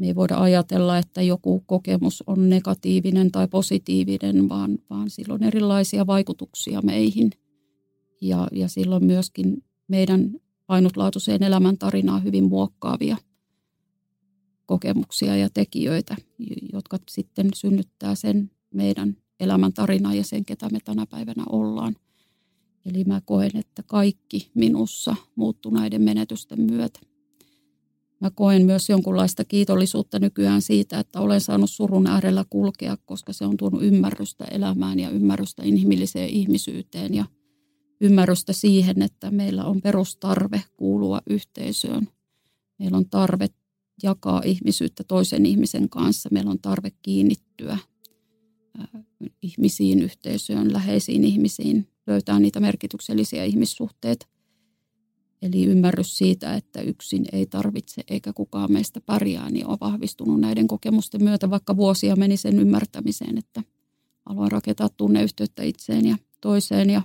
[0.00, 5.42] Me ei voida ajatella, että joku kokemus on negatiivinen tai positiivinen, vaan, vaan sillä on
[5.42, 7.30] erilaisia vaikutuksia meihin.
[8.20, 13.16] Ja, ja silloin myöskin meidän ainutlaatuiseen elämäntarinaan hyvin muokkaavia
[14.66, 16.16] kokemuksia ja tekijöitä,
[16.72, 21.96] jotka sitten synnyttää sen meidän elämäntarinaa ja sen, ketä me tänä päivänä ollaan.
[22.86, 27.09] Eli mä koen, että kaikki minussa muuttuu näiden menetysten myötä.
[28.20, 33.44] Mä koen myös jonkunlaista kiitollisuutta nykyään siitä, että olen saanut surun äärellä kulkea, koska se
[33.44, 37.24] on tuonut ymmärrystä elämään ja ymmärrystä inhimilliseen ihmisyyteen ja
[38.00, 42.08] ymmärrystä siihen, että meillä on perustarve kuulua yhteisöön.
[42.78, 43.46] Meillä on tarve
[44.02, 46.28] jakaa ihmisyyttä toisen ihmisen kanssa.
[46.32, 47.78] Meillä on tarve kiinnittyä
[49.42, 54.26] ihmisiin, yhteisöön, läheisiin ihmisiin, löytää niitä merkityksellisiä ihmissuhteita–
[55.42, 60.68] Eli ymmärrys siitä, että yksin ei tarvitse eikä kukaan meistä pärjää, niin on vahvistunut näiden
[60.68, 63.62] kokemusten myötä, vaikka vuosia meni sen ymmärtämiseen, että
[64.26, 66.90] aloin rakentaa tunneyhteyttä itseen ja toiseen.
[66.90, 67.02] Ja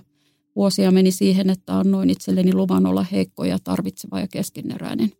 [0.56, 5.10] vuosia meni siihen, että annoin itselleni luvan olla heikko ja tarvitseva ja keskeneräinen.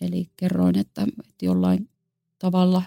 [0.00, 1.88] Eli kerroin, että, että jollain
[2.38, 2.82] tavalla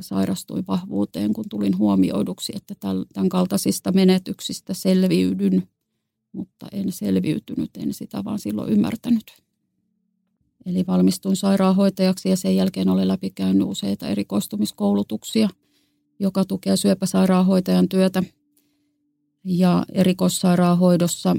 [0.00, 2.74] sairastuin vahvuuteen, kun tulin huomioiduksi, että
[3.12, 5.68] tämän kaltaisista menetyksistä selviydyn,
[6.32, 9.42] mutta en selviytynyt, en sitä vaan silloin ymmärtänyt.
[10.66, 15.48] Eli valmistuin sairaanhoitajaksi ja sen jälkeen olen läpikäynyt useita erikoistumiskoulutuksia,
[16.18, 18.22] joka tukee syöpäsairaanhoitajan työtä.
[19.44, 21.36] Ja erikoissairaanhoidossa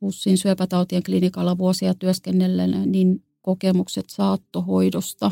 [0.00, 5.30] HUSin syöpätautien klinikalla vuosia työskennelleenä, niin kokemukset saattohoidosta,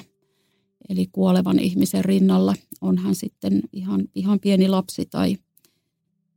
[0.88, 5.36] eli kuolevan ihmisen rinnalla, on hän sitten ihan, ihan pieni lapsi tai,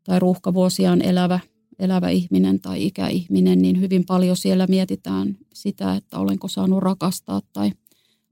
[0.03, 1.39] tai ruuhkavuosiaan elävä–
[1.79, 7.71] elävä ihminen tai ikäihminen, niin hyvin paljon siellä mietitään sitä, että olenko saanut rakastaa tai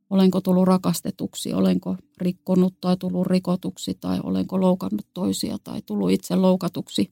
[0.10, 6.36] olenko tullut rakastetuksi, olenko rikkonut tai tullut rikotuksi tai olenko loukannut toisia tai tullut itse
[6.36, 7.12] loukatuksi.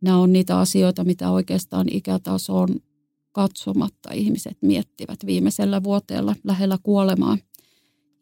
[0.00, 2.68] Nämä on niitä asioita, mitä oikeastaan ikätasoon
[3.32, 7.38] katsomatta ihmiset miettivät viimeisellä vuoteella lähellä kuolemaa.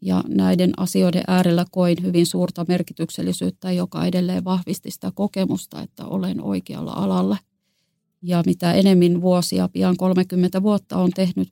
[0.05, 6.43] Ja näiden asioiden äärellä koin hyvin suurta merkityksellisyyttä, joka edelleen vahvisti sitä kokemusta, että olen
[6.43, 7.37] oikealla alalla.
[8.23, 11.49] Ja mitä enemmän vuosia, pian 30 vuotta on tehnyt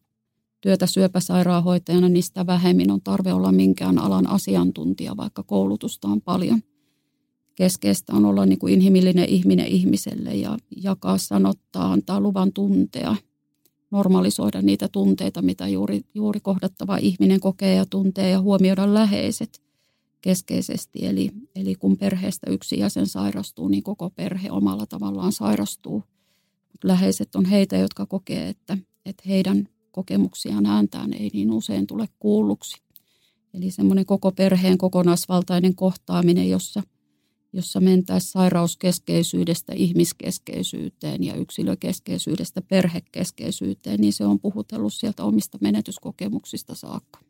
[0.60, 6.60] työtä syöpäsairaanhoitajana, niin sitä vähemmin on tarve olla minkään alan asiantuntija, vaikka koulutusta on paljon.
[7.54, 13.16] Keskeistä on olla niin kuin inhimillinen ihminen ihmiselle ja jakaa, sanottaa, antaa luvan tuntea–
[13.90, 19.62] normalisoida niitä tunteita, mitä juuri, juuri kohdattava ihminen kokee ja tuntee ja huomioida läheiset
[20.20, 21.06] keskeisesti.
[21.06, 26.02] Eli, eli kun perheestä yksi jäsen sairastuu, niin koko perhe omalla tavallaan sairastuu.
[26.72, 32.08] Mut läheiset on heitä, jotka kokee, että, että heidän kokemuksiaan ääntään ei niin usein tule
[32.18, 32.82] kuulluksi.
[33.54, 36.82] Eli semmoinen koko perheen kokonaisvaltainen kohtaaminen, jossa–
[37.52, 47.29] jossa mentäisiin sairauskeskeisyydestä ihmiskeskeisyyteen ja yksilökeskeisyydestä perhekeskeisyyteen, niin se on puhutellut sieltä omista menetyskokemuksista saakka.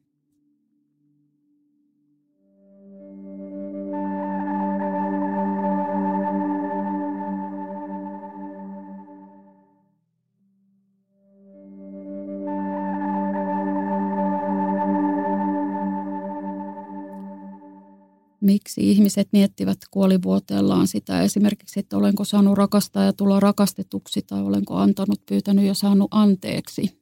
[18.52, 24.76] Miksi ihmiset miettivät kuolivuoteellaan sitä esimerkiksi, että olenko saanut rakastaa ja tulla rakastetuksi tai olenko
[24.76, 27.00] antanut, pyytänyt ja saanut anteeksi.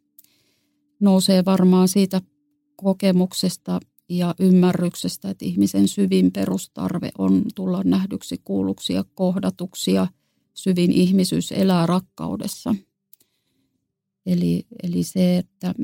[1.01, 2.23] Nousee varmaan siitä
[2.77, 10.07] kokemuksesta ja ymmärryksestä, että ihmisen syvin perustarve on tulla nähdyksi, kuulluksi ja kohdatuksi ja
[10.55, 12.75] syvin ihmisyys elää rakkaudessa.
[14.27, 15.75] Eli, eli se, että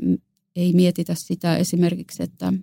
[0.55, 2.53] ei mietitä sitä esimerkiksi, että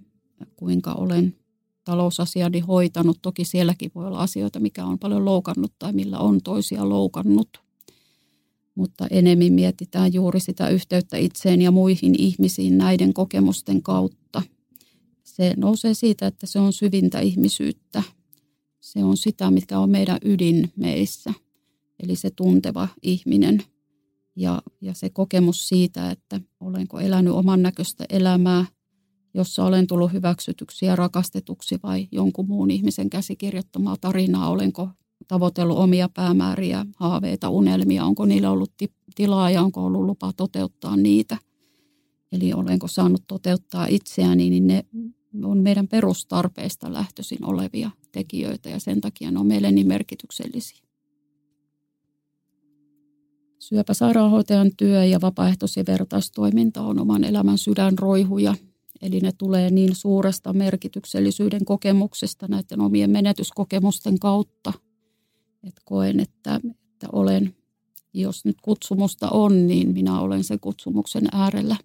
[0.57, 1.42] kuinka olen
[1.85, 3.19] talousasiani hoitanut.
[3.23, 7.49] Toki sielläkin voi olla asioita, mikä on paljon loukannut tai millä on toisia loukannut.
[8.75, 14.43] Mutta enemmän mietitään juuri sitä yhteyttä itseen ja muihin ihmisiin näiden kokemusten kautta.
[15.25, 18.03] Se nousee siitä, että se on syvintä ihmisyyttä.
[18.81, 21.33] Se on sitä, mikä on meidän ydin meissä.
[22.03, 23.63] Eli se tunteva ihminen
[24.37, 28.67] ja, ja se kokemus siitä, että olenko elänyt oman näköistä elämää–
[29.35, 34.89] jossa olen tullut hyväksytyksi ja rakastetuksi vai jonkun muun ihmisen käsikirjoittamaa tarinaa, olenko
[35.29, 38.73] tavoitellut omia päämääriä, haaveita, unelmia, onko niillä ollut
[39.15, 41.39] tilaa ja onko ollut lupa toteuttaa niitä.
[42.33, 44.85] Eli olenko saanut toteuttaa itseäni, niin ne
[45.45, 50.83] on meidän perustarpeista lähtöisin olevia tekijöitä ja sen takia ne on meille niin merkityksellisiä.
[53.59, 58.55] Syöpäsairaanhoitajan työ ja vapaaehtois- ja vertaistoiminta on oman elämän sydänroihuja
[59.03, 64.73] Eli ne tulee niin suuresta merkityksellisyyden kokemuksesta näiden omien menetyskokemusten kautta,
[65.65, 67.55] että koen, että, että olen,
[68.15, 71.77] jos nyt kutsumusta on, niin minä olen sen kutsumuksen äärellä.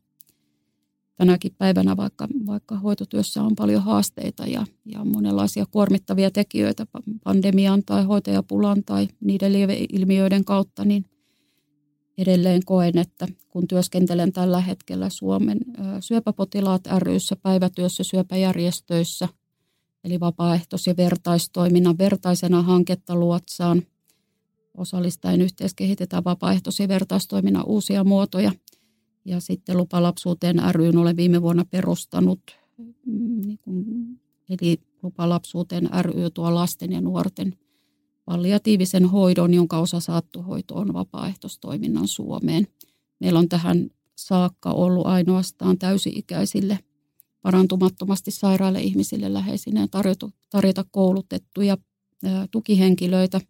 [1.15, 6.87] Tänäkin päivänä, vaikka, vaikka hoitotyössä on paljon haasteita ja, ja monenlaisia kuormittavia tekijöitä
[7.23, 11.05] pandemian tai hoitajapulan tai niiden lieveilmiöiden kautta, niin–
[12.17, 15.59] edelleen koen, että kun työskentelen tällä hetkellä Suomen
[15.99, 19.27] syöpäpotilaat ryssä päivätyössä syöpäjärjestöissä,
[20.03, 23.81] eli vapaaehtois- ja vertaistoiminnan vertaisena hanketta luotsaan,
[24.77, 28.51] osallistaen yhteiskehitetään vapaaehtois- ja vertaistoiminnan uusia muotoja.
[29.25, 32.39] Ja sitten Lupalapsuuteen ryn olen viime vuonna perustanut,
[32.77, 33.85] mm, niin kuin,
[34.49, 37.55] eli Lupalapsuuteen ry tuo lasten ja nuorten–
[38.27, 42.67] palliatiivisen hoidon, jonka osa saattohoito on vapaaehtoistoiminnan Suomeen.
[43.19, 46.79] Meillä on tähän saakka ollut ainoastaan täysi-ikäisille
[47.41, 51.77] parantumattomasti sairaille ihmisille läheisinä tarjota, tarjota koulutettuja
[52.23, 53.41] ää, tukihenkilöitä,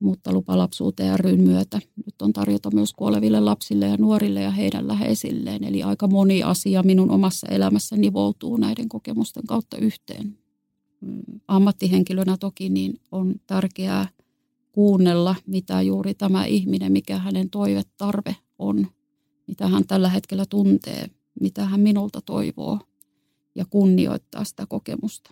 [0.00, 5.64] mutta lupalapsuuteen ryn myötä nyt on tarjota myös kuoleville lapsille ja nuorille ja heidän läheisilleen.
[5.64, 10.38] Eli aika moni asia minun omassa elämässä nivoutuu näiden kokemusten kautta yhteen.
[11.48, 14.08] Ammattihenkilönä toki niin on tärkeää
[14.72, 18.86] kuunnella, mitä juuri tämä ihminen, mikä hänen toivetarve on,
[19.46, 21.06] mitä hän tällä hetkellä tuntee,
[21.40, 22.80] mitä hän minulta toivoo
[23.54, 25.30] ja kunnioittaa sitä kokemusta.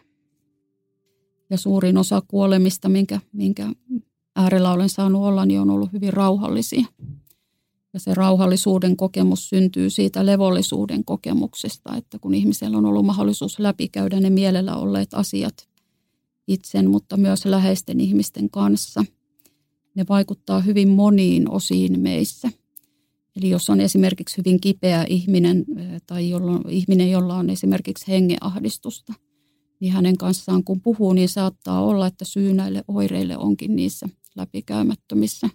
[1.50, 3.72] Ja suurin osa kuolemista, minkä, minkä
[4.36, 6.86] äärellä olen saanut olla, niin on ollut hyvin rauhallisia.
[7.94, 14.20] Ja se rauhallisuuden kokemus syntyy siitä levollisuuden kokemuksesta, että kun ihmisellä on ollut mahdollisuus läpikäydä
[14.20, 15.68] ne mielellä olleet asiat
[16.48, 19.04] itsen, mutta myös läheisten ihmisten kanssa,
[19.94, 22.50] ne vaikuttaa hyvin moniin osiin meissä.
[23.36, 25.64] Eli jos on esimerkiksi hyvin kipeä ihminen
[26.06, 29.14] tai jolla, ihminen, jolla on esimerkiksi hengeahdistusta,
[29.80, 35.50] niin hänen kanssaan kun puhuu, niin saattaa olla, että syy näille oireille onkin niissä läpikäymättömissä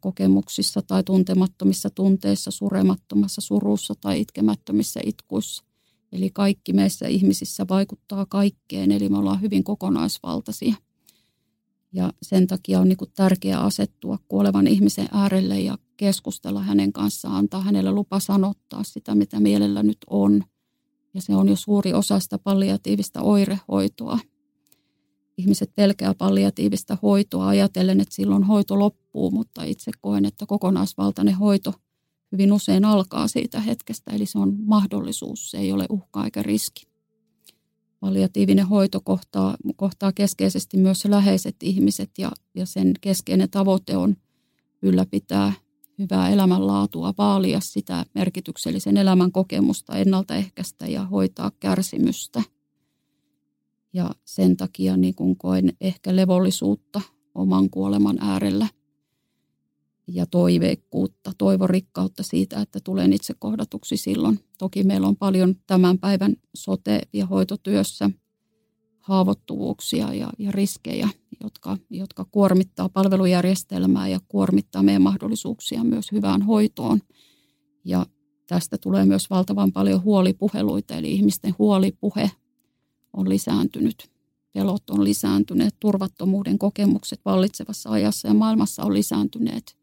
[0.00, 5.64] kokemuksissa tai tuntemattomissa tunteissa, suremattomassa surussa tai itkemättömissä itkuissa.
[6.12, 10.74] Eli kaikki meissä ihmisissä vaikuttaa kaikkeen, eli me ollaan hyvin kokonaisvaltaisia.
[11.92, 17.60] Ja sen takia on niin tärkeää asettua kuolevan ihmisen äärelle ja keskustella hänen kanssaan, antaa
[17.60, 20.44] hänelle lupa sanottaa sitä, mitä mielellä nyt on.
[21.14, 24.18] Ja se on jo suuri osa sitä palliatiivista oirehoitoa.
[25.40, 31.72] Ihmiset pelkää palliatiivista hoitoa ajatellen, että silloin hoito loppuu, mutta itse koen, että kokonaisvaltainen hoito
[32.32, 36.86] hyvin usein alkaa siitä hetkestä, eli se on mahdollisuus, se ei ole uhka eikä riski.
[38.00, 44.16] Palliatiivinen hoito kohtaa, kohtaa keskeisesti myös läheiset ihmiset ja, ja sen keskeinen tavoite on
[44.82, 45.52] ylläpitää
[45.98, 52.42] hyvää elämänlaatua, vaalia sitä merkityksellisen elämän kokemusta, ennaltaehkäistä ja hoitaa kärsimystä.
[53.92, 57.00] Ja sen takia niin kun koen ehkä levollisuutta
[57.34, 58.68] oman kuoleman äärellä
[60.06, 64.40] ja toiveikkuutta, toivorikkautta siitä, että tulen itse kohdatuksi silloin.
[64.58, 68.10] Toki meillä on paljon tämän päivän sote- ja hoitotyössä
[69.00, 71.08] haavoittuvuuksia ja, ja riskejä,
[71.42, 77.00] jotka, jotka kuormittaa palvelujärjestelmää ja kuormittaa meidän mahdollisuuksia myös hyvään hoitoon.
[77.84, 78.06] Ja
[78.46, 82.30] tästä tulee myös valtavan paljon huolipuheluita, eli ihmisten huolipuhe
[83.12, 84.10] on lisääntynyt.
[84.52, 89.76] Pelot on lisääntyneet, turvattomuuden kokemukset vallitsevassa ajassa ja maailmassa on lisääntyneet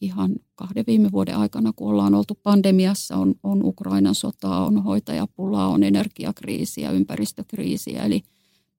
[0.00, 5.68] ihan kahden viime vuoden aikana, kun ollaan oltu pandemiassa, on, on Ukrainan sotaa, on hoitajapulaa,
[5.68, 8.22] on energiakriisiä, ympäristökriisiä, eli–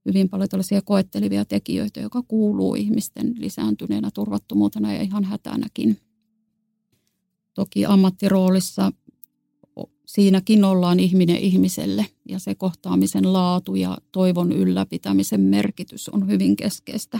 [0.05, 5.97] hyvin paljon tällaisia koettelivia tekijöitä, joka kuuluu ihmisten lisääntyneenä turvattomuutena ja ihan hätänäkin.
[7.53, 8.91] Toki ammattiroolissa
[10.05, 17.19] siinäkin ollaan ihminen ihmiselle ja se kohtaamisen laatu ja toivon ylläpitämisen merkitys on hyvin keskeistä.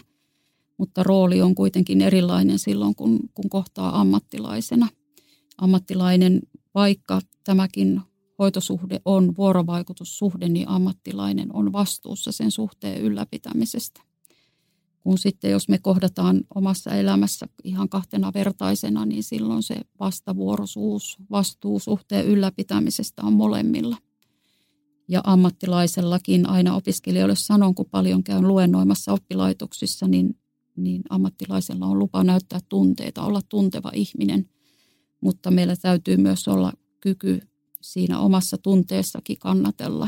[0.77, 4.87] Mutta rooli on kuitenkin erilainen silloin, kun, kun kohtaa ammattilaisena.
[5.57, 6.39] Ammattilainen,
[6.75, 8.01] vaikka tämäkin
[8.39, 14.08] hoitosuhde on vuorovaikutussuhde, niin ammattilainen on vastuussa sen suhteen ylläpitämisestä.
[15.09, 21.79] Kun sitten jos me kohdataan omassa elämässä ihan kahtena vertaisena, niin silloin se vastavuoroisuus, vastuu
[21.79, 23.97] suhteen ylläpitämisestä on molemmilla.
[25.07, 30.37] Ja ammattilaisellakin aina opiskelijoille sanon, kun paljon käyn luennoimassa oppilaitoksissa, niin,
[30.75, 34.49] niin ammattilaisella on lupa näyttää tunteita, olla tunteva ihminen.
[35.21, 37.39] Mutta meillä täytyy myös olla kyky
[37.81, 40.07] siinä omassa tunteessakin kannatella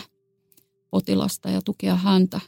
[0.92, 2.40] potilasta ja tukea häntä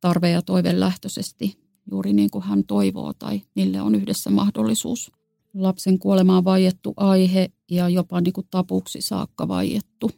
[0.00, 5.12] tarve- ja toivelähtöisesti juuri niin kuin hän toivoo tai niille on yhdessä mahdollisuus.
[5.54, 10.10] Lapsen kuolemaan vaiettu aihe ja jopa niin kuin tapuksi saakka vaiettu.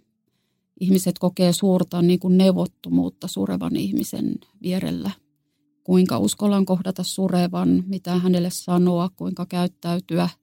[0.80, 5.10] Ihmiset kokee suurta niin kuin neuvottomuutta surevan ihmisen vierellä.
[5.84, 10.28] Kuinka uskallan kohdata surevan, mitä hänelle sanoa, kuinka käyttäytyä–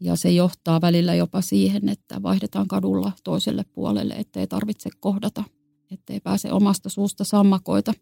[0.00, 5.44] ja se johtaa välillä jopa siihen, että vaihdetaan kadulla toiselle puolelle, ettei tarvitse kohdata,
[5.90, 7.92] ettei pääse omasta suusta sammakoita.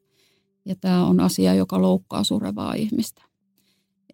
[0.65, 3.23] Ja tämä on asia, joka loukkaa surevaa ihmistä.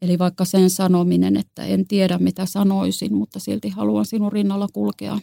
[0.02, 5.18] Eli vaikka sen sanominen, että en tiedä mitä sanoisin, mutta silti haluan sinun rinnalla kulkea.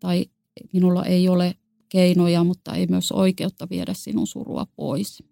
[0.00, 0.26] Tai
[0.72, 1.54] minulla ei ole
[1.88, 5.22] keinoja, mutta ei myös oikeutta viedä sinun surua pois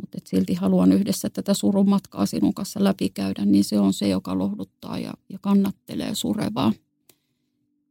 [0.00, 4.38] mutta silti haluan yhdessä tätä surun matkaa sinun kanssa läpikäydä, niin se on se, joka
[4.38, 6.72] lohduttaa ja, ja kannattelee surevaa.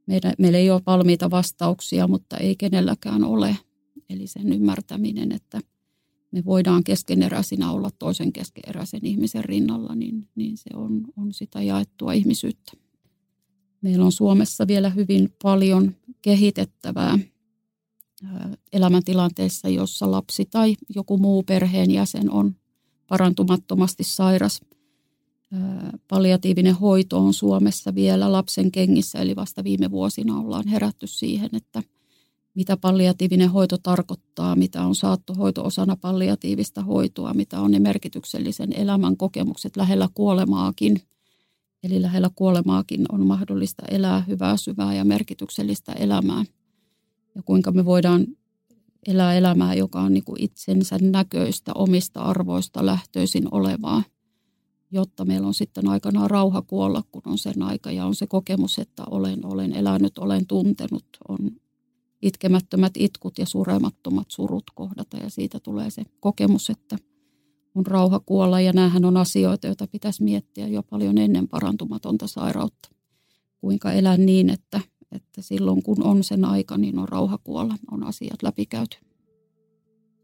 [0.06, 3.58] Meillä, meillä ei ole valmiita vastauksia, mutta ei kenelläkään ole.
[4.10, 5.62] Eli sen ymmärtäminen, että
[6.32, 12.14] me voidaan keskeneräisinä olla toisen keskeneräisen ihmisen rinnalla, niin, niin se on, on sitä jaettua
[12.14, 12.72] ihmisyyttä.
[13.82, 17.20] Meillä on Suomessa vielä hyvin paljon kehitettävää
[18.74, 22.56] elämäntilanteessa, jossa lapsi tai joku muu perheenjäsen on
[23.08, 24.62] parantumattomasti sairas.
[26.08, 31.84] Palliatiivinen hoito on Suomessa vielä lapsen kengissä, eli vasta viime vuosina ollaan herätty siihen, että
[32.58, 39.18] mitä palliatiivinen hoito tarkoittaa, mitä on saattohoito osana palliatiivista hoitoa, mitä on ne merkityksellisen elämän
[39.18, 41.02] kokemukset lähellä kuolemaakin.
[41.84, 46.44] Eli lähellä kuolemaakin on mahdollista elää hyvää, syvää ja merkityksellistä elämää.
[47.36, 48.28] Ja kuinka me voidaan
[49.08, 54.04] elää elämää, joka on niin kuin itsensä näköistä, omista arvoista lähtöisin olevaa,
[54.92, 58.80] jotta meillä on sitten aikanaan rauha kuolla, kun on sen aika ja on se kokemus,
[58.80, 61.38] että olen, olen elänyt, olen tuntenut, on
[62.28, 66.98] itkemättömät itkut ja suremattomat surut kohdata ja siitä tulee se kokemus, että
[67.76, 72.90] on rauha kuolla ja näähän on asioita, joita pitäisi miettiä jo paljon ennen parantumatonta sairautta.
[73.62, 78.04] Kuinka elää niin, että, että silloin kun on sen aika, niin on rauha kuolla, on
[78.04, 78.98] asiat läpikäyty.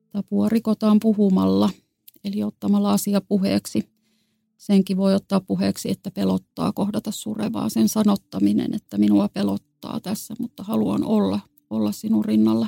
[0.09, 1.69] Tapua rikotaan puhumalla,
[2.23, 3.89] eli ottamalla asia puheeksi.
[4.57, 7.69] Senkin voi ottaa puheeksi, että pelottaa kohdata surevaa.
[7.69, 11.39] Sen sanottaminen, että minua pelottaa tässä, mutta haluan olla
[11.73, 12.67] olla sinun rinnalla,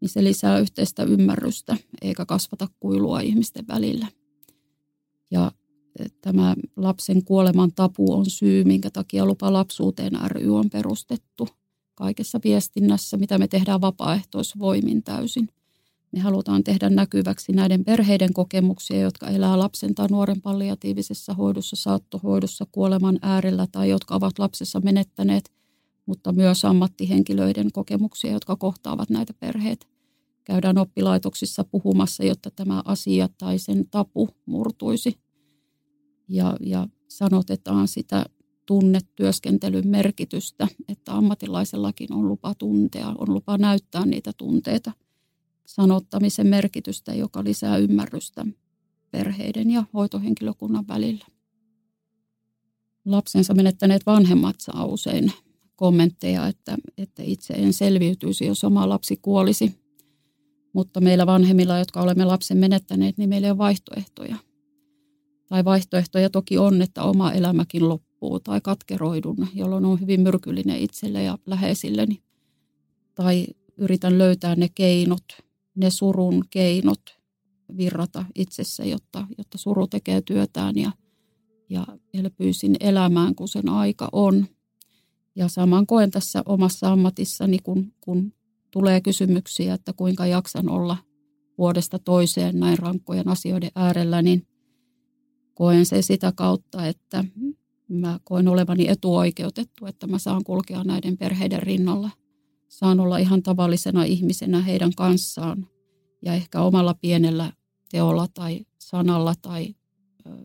[0.00, 4.06] niin se lisää yhteistä ymmärrystä eikä kasvata kuilua ihmisten välillä.
[5.30, 5.52] Ja
[5.98, 11.48] e, tämä lapsen kuoleman tapu on syy, minkä takia lupa lapsuuteen ry on perustettu
[11.94, 15.48] kaikessa viestinnässä, mitä me tehdään vapaaehtoisvoimin täysin.
[16.12, 22.66] Me halutaan tehdä näkyväksi näiden perheiden kokemuksia, jotka elää lapsen tai nuoren palliatiivisessa hoidossa, saattohoidossa,
[22.72, 25.57] kuoleman äärellä tai jotka ovat lapsessa menettäneet
[26.08, 29.86] mutta myös ammattihenkilöiden kokemuksia, jotka kohtaavat näitä perheitä.
[30.44, 35.18] Käydään oppilaitoksissa puhumassa, jotta tämä asia tai sen tapu murtuisi.
[36.28, 38.24] Ja, ja sanotetaan sitä
[38.66, 44.92] tunnetyöskentelyn merkitystä, että ammatilaisellakin on lupa tuntea, on lupa näyttää niitä tunteita.
[45.66, 48.46] Sanottamisen merkitystä, joka lisää ymmärrystä
[49.10, 51.26] perheiden ja hoitohenkilökunnan välillä.
[53.04, 55.32] Lapsensa menettäneet vanhemmat saa usein
[55.78, 59.74] kommentteja, että, että itse en selviytyisi, jos oma lapsi kuolisi.
[60.72, 64.36] Mutta meillä vanhemmilla, jotka olemme lapsen menettäneet, niin meillä ei ole vaihtoehtoja.
[65.48, 71.22] Tai vaihtoehtoja toki on, että oma elämäkin loppuu tai katkeroidun, jolloin on hyvin myrkyllinen itselle
[71.22, 72.22] ja läheisilleni.
[73.14, 75.24] Tai yritän löytää ne keinot,
[75.74, 77.02] ne surun keinot
[77.76, 80.92] virrata itsessä, jotta, jotta suru tekee työtään ja,
[81.68, 84.46] ja elpyisin elämään, kun sen aika on–
[85.38, 88.32] ja saman koen tässä omassa ammatissani, kun, kun
[88.70, 90.96] tulee kysymyksiä, että kuinka jaksan olla
[91.58, 94.46] vuodesta toiseen näin rankkojen asioiden äärellä, niin
[95.54, 97.24] koen se sitä kautta, että
[97.88, 102.10] mä koen olevani etuoikeutettu, että mä saan kulkea näiden perheiden rinnalla.
[102.68, 105.66] Saan olla ihan tavallisena ihmisenä heidän kanssaan
[106.22, 107.52] ja ehkä omalla pienellä
[107.90, 109.74] teolla tai sanalla tai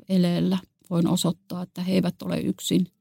[0.10, 0.58] eleellä
[0.90, 2.88] voin osoittaa, että he eivät ole yksin–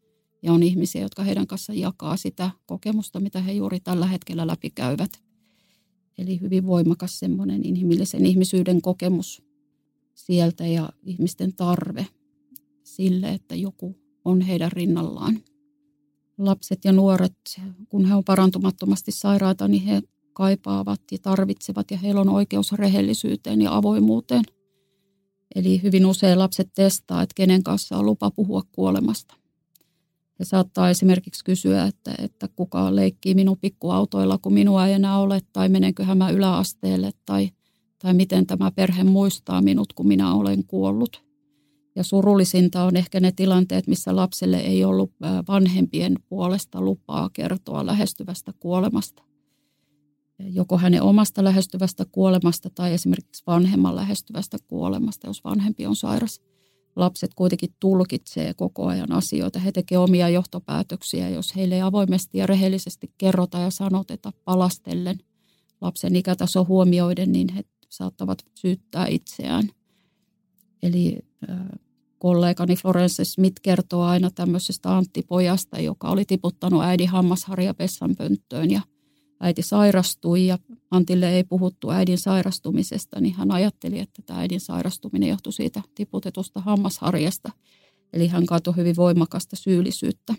[0.42, 5.22] ja on ihmisiä, jotka heidän kanssa jakaa sitä kokemusta, mitä he juuri tällä hetkellä läpikäyvät.
[6.18, 9.42] Eli hyvin voimakas semmoinen inhimillisen ihmisyyden kokemus
[10.14, 12.06] sieltä ja ihmisten tarve
[12.84, 15.38] sille, että joku on heidän rinnallaan.
[16.38, 22.20] Lapset ja nuoret, kun he on parantumattomasti sairaata, niin he kaipaavat ja tarvitsevat ja heillä
[22.20, 24.44] on oikeus rehellisyyteen ja avoimuuteen.
[25.54, 29.41] Eli hyvin usein lapset testaa, että kenen kanssa on lupa puhua kuolemasta.
[30.38, 35.40] Ja saattaa esimerkiksi kysyä, että, että kuka leikkii minun pikkuautoilla, kun minua ei enää ole,
[35.52, 37.50] tai menenköhän mä yläasteelle, tai,
[37.98, 41.24] tai miten tämä perhe muistaa minut, kun minä olen kuollut.
[41.96, 45.12] Ja surullisinta on ehkä ne tilanteet, missä lapselle ei ollut
[45.48, 49.22] vanhempien puolesta lupaa kertoa lähestyvästä kuolemasta.
[50.38, 56.40] Joko hänen omasta lähestyvästä kuolemasta tai esimerkiksi vanhemman lähestyvästä kuolemasta, jos vanhempi on sairas–
[56.96, 59.58] lapset kuitenkin tulkitsee koko ajan asioita.
[59.58, 65.18] He tekevät omia johtopäätöksiä, jos heille ei avoimesti ja rehellisesti kerrota ja sanoteta palastellen
[65.80, 69.70] lapsen ikätaso huomioiden, niin he saattavat syyttää itseään.
[70.82, 71.18] Eli
[72.18, 77.74] kollegani Florence Smith kertoo aina tämmöisestä Antti Pojasta, joka oli tiputtanut äidin hammasharja
[78.18, 78.80] pönttöön ja
[79.42, 80.58] äiti sairastui ja
[80.90, 86.60] Antille ei puhuttu äidin sairastumisesta, niin hän ajatteli, että tämä äidin sairastuminen johtui siitä tiputetusta
[86.60, 87.52] hammasharjasta.
[88.12, 90.34] Eli hän kaatoi hyvin voimakasta syyllisyyttä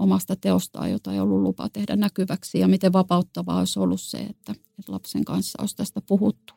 [0.00, 2.58] omasta teostaan, jota ei ollut lupa tehdä näkyväksi.
[2.58, 6.54] Ja miten vapauttavaa olisi ollut se, että, että lapsen kanssa olisi tästä puhuttu.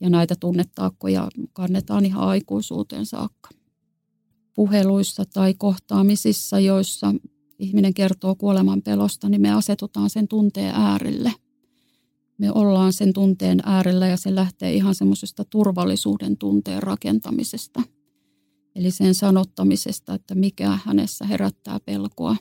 [0.00, 3.50] Ja näitä tunnetaakkoja kannetaan ihan aikuisuuteen saakka.
[4.54, 7.14] Puheluissa tai kohtaamisissa, joissa
[7.58, 11.32] ihminen kertoo kuoleman pelosta, niin me asetutaan sen tunteen äärelle.
[12.38, 17.82] Me ollaan sen tunteen äärellä ja se lähtee ihan semmoisesta turvallisuuden tunteen rakentamisesta.
[18.74, 22.36] Eli sen sanottamisesta, että mikä hänessä herättää pelkoa.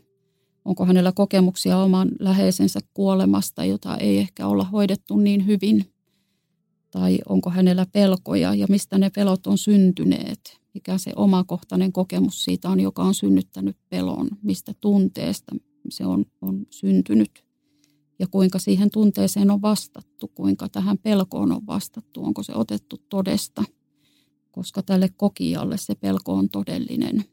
[0.66, 5.95] onko hänellä kokemuksia oman läheisensä kuolemasta, jota ei ehkä olla hoidettu niin hyvin,
[6.96, 12.70] tai onko hänellä pelkoja ja mistä ne pelot on syntyneet, mikä se omakohtainen kokemus siitä
[12.70, 15.56] on, joka on synnyttänyt pelon, mistä tunteesta
[15.90, 17.46] se on, on syntynyt?
[18.20, 23.64] Ja kuinka siihen tunteeseen on vastattu, kuinka tähän pelkoon on vastattu, onko se otettu todesta,
[24.52, 27.26] koska tälle kokijalle se pelko on todellinen.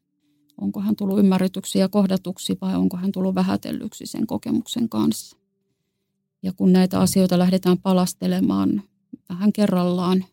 [0.60, 5.36] Onko hän tullut ymmärretyksi ja kohdatuksi vai onko hän tullut vähätellyksi sen kokemuksen kanssa.
[6.42, 8.82] Ja kun näitä asioita lähdetään palastelemaan
[9.34, 10.24] vähän kerrallaan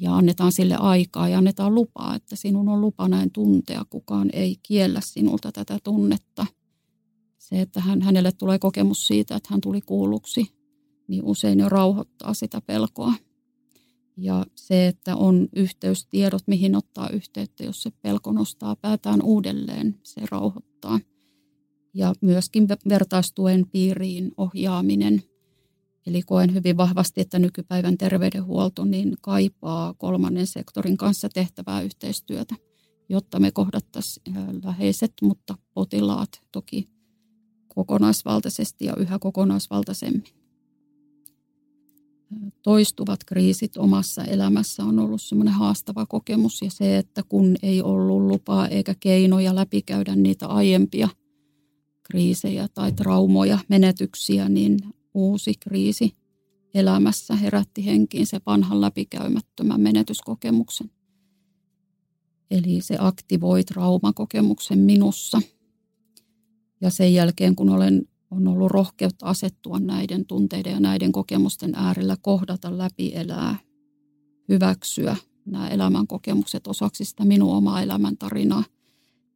[0.00, 4.56] ja annetaan sille aikaa ja annetaan lupaa, että sinun on lupa näin tuntea, kukaan ei
[4.62, 6.46] kiellä sinulta tätä tunnetta–
[7.48, 10.46] se, että hän, hänelle tulee kokemus siitä, että hän tuli kuulluksi,
[11.08, 13.14] niin usein jo rauhoittaa sitä pelkoa.
[14.16, 20.20] Ja se, että on yhteystiedot, mihin ottaa yhteyttä, jos se pelko nostaa päätään uudelleen, se
[20.30, 21.00] rauhoittaa.
[21.94, 25.22] Ja myöskin vertaistuen piiriin ohjaaminen.
[26.06, 32.54] Eli koen hyvin vahvasti, että nykypäivän terveydenhuolto niin kaipaa kolmannen sektorin kanssa tehtävää yhteistyötä,
[33.08, 36.88] jotta me kohdattaisiin läheiset, mutta potilaat toki
[37.68, 40.24] kokonaisvaltaisesti ja yhä kokonaisvaltaisemmin.
[42.62, 48.22] Toistuvat kriisit omassa elämässä on ollut semmoinen haastava kokemus ja se, että kun ei ollut
[48.22, 51.08] lupaa eikä keinoja läpikäydä niitä aiempia
[52.02, 54.78] kriisejä tai traumoja, menetyksiä, niin
[55.16, 56.12] uusi kriisi
[56.74, 60.90] elämässä herätti henkiin se vanhan läpikäymättömän menetyskokemuksen.
[62.50, 65.40] Eli se aktivoi traumakokemuksen minussa–
[66.80, 72.16] ja sen jälkeen, kun olen on ollut rohkeutta asettua näiden tunteiden ja näiden kokemusten äärellä,
[72.22, 73.56] kohdata, läpi elää,
[74.48, 78.64] hyväksyä nämä elämän kokemukset osaksi sitä minun omaa elämäntarinaa,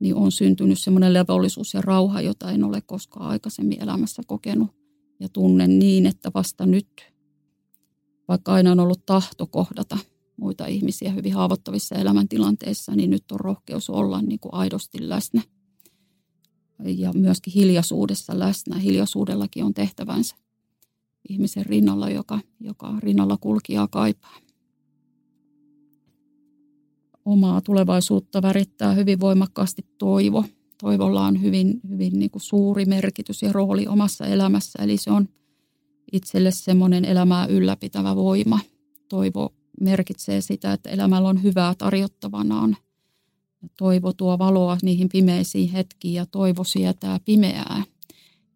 [0.01, 4.80] niin on syntynyt semmoinen levollisuus ja rauha, jota en ole koskaan aikaisemmin elämässä kokenut.
[5.21, 6.89] Ja tunnen niin, että vasta nyt,
[8.29, 9.99] vaikka aina on ollut tahto kohdata
[10.37, 15.43] muita ihmisiä hyvin haavoittavissa elämäntilanteissa, niin nyt on rohkeus olla niin kuin aidosti läsnä–
[16.85, 18.79] ja myöskin hiljaisuudessa läsnä.
[18.79, 20.37] Hiljaisuudellakin on tehtävänsä
[21.29, 24.37] ihmisen rinnalla, joka, joka rinnalla kulkijaa kaipaa.
[27.25, 30.45] Omaa tulevaisuutta värittää hyvin voimakkaasti toivo.
[30.81, 35.29] Toivolla on hyvin, hyvin niin kuin suuri merkitys ja rooli omassa elämässä, eli se on
[36.13, 38.61] itselle semmoinen elämää ylläpitävä voima.
[39.09, 42.77] Toivo merkitsee sitä, että elämällä on hyvää tarjottavanaan–
[43.79, 47.83] Toivo tuo valoa niihin pimeisiin hetkiin ja toivo sietää pimeää.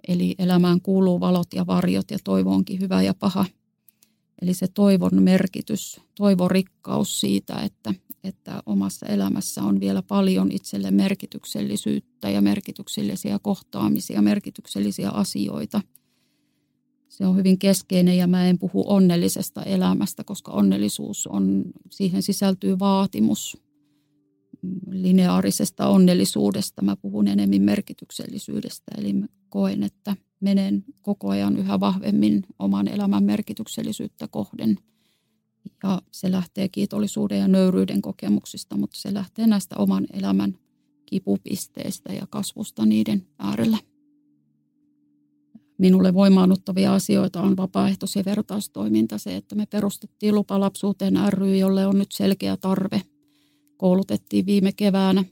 [0.09, 3.45] Eli elämään kuuluu valot ja varjot ja toivo onkin hyvä ja paha.
[4.43, 7.95] Eli se toivon merkitys, toivorikkaus siitä, että,
[8.25, 15.81] että omassa elämässä on vielä paljon itselle merkityksellisyyttä ja merkityksellisiä kohtaamisia, merkityksellisiä asioita.
[17.09, 22.79] Se on hyvin keskeinen ja mä en puhu onnellisesta elämästä, koska onnellisuus on, siihen sisältyy
[22.79, 23.57] vaatimus
[24.91, 26.83] lineaarisesta onnellisuudesta.
[26.83, 33.25] Mä puhun enemmän merkityksellisyydestä, eli mä koen, että menen koko ajan yhä vahvemmin oman elämän
[33.25, 34.79] merkityksellisyyttä kohden.
[35.83, 40.59] Ja se lähtee kiitollisuuden ja nöyryyden kokemuksista, mutta se lähtee näistä oman elämän
[41.07, 43.79] kipupisteistä ja kasvusta niiden äärellä.
[45.79, 49.19] Minulle voimaannuttavia asioita on vapaaehtois- ja vertaustoiminta.
[49.19, 53.03] Se, että me perustettiin Lupalapsuuteen ry, jolle on nyt selkeä tarve–
[53.77, 55.25] koulutettiin viime keväänä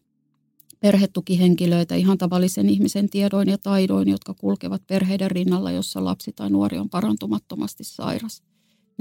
[0.81, 6.79] perhetukihenkilöitä ihan tavallisen ihmisen tiedoin ja taidoin, jotka kulkevat perheiden rinnalla, jossa lapsi tai nuori
[6.79, 8.43] on parantumattomasti sairas.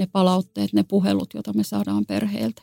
[0.02, 2.62] Ne palautteet, ne puhelut, joita me saadaan perheeltä.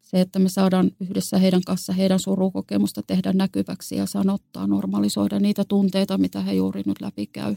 [0.00, 5.64] Se, että me saadaan yhdessä heidän kanssa heidän surukokemusta tehdä näkyväksi ja sanottaa, normalisoida niitä
[5.64, 7.56] tunteita, mitä he juuri nyt läpikäy.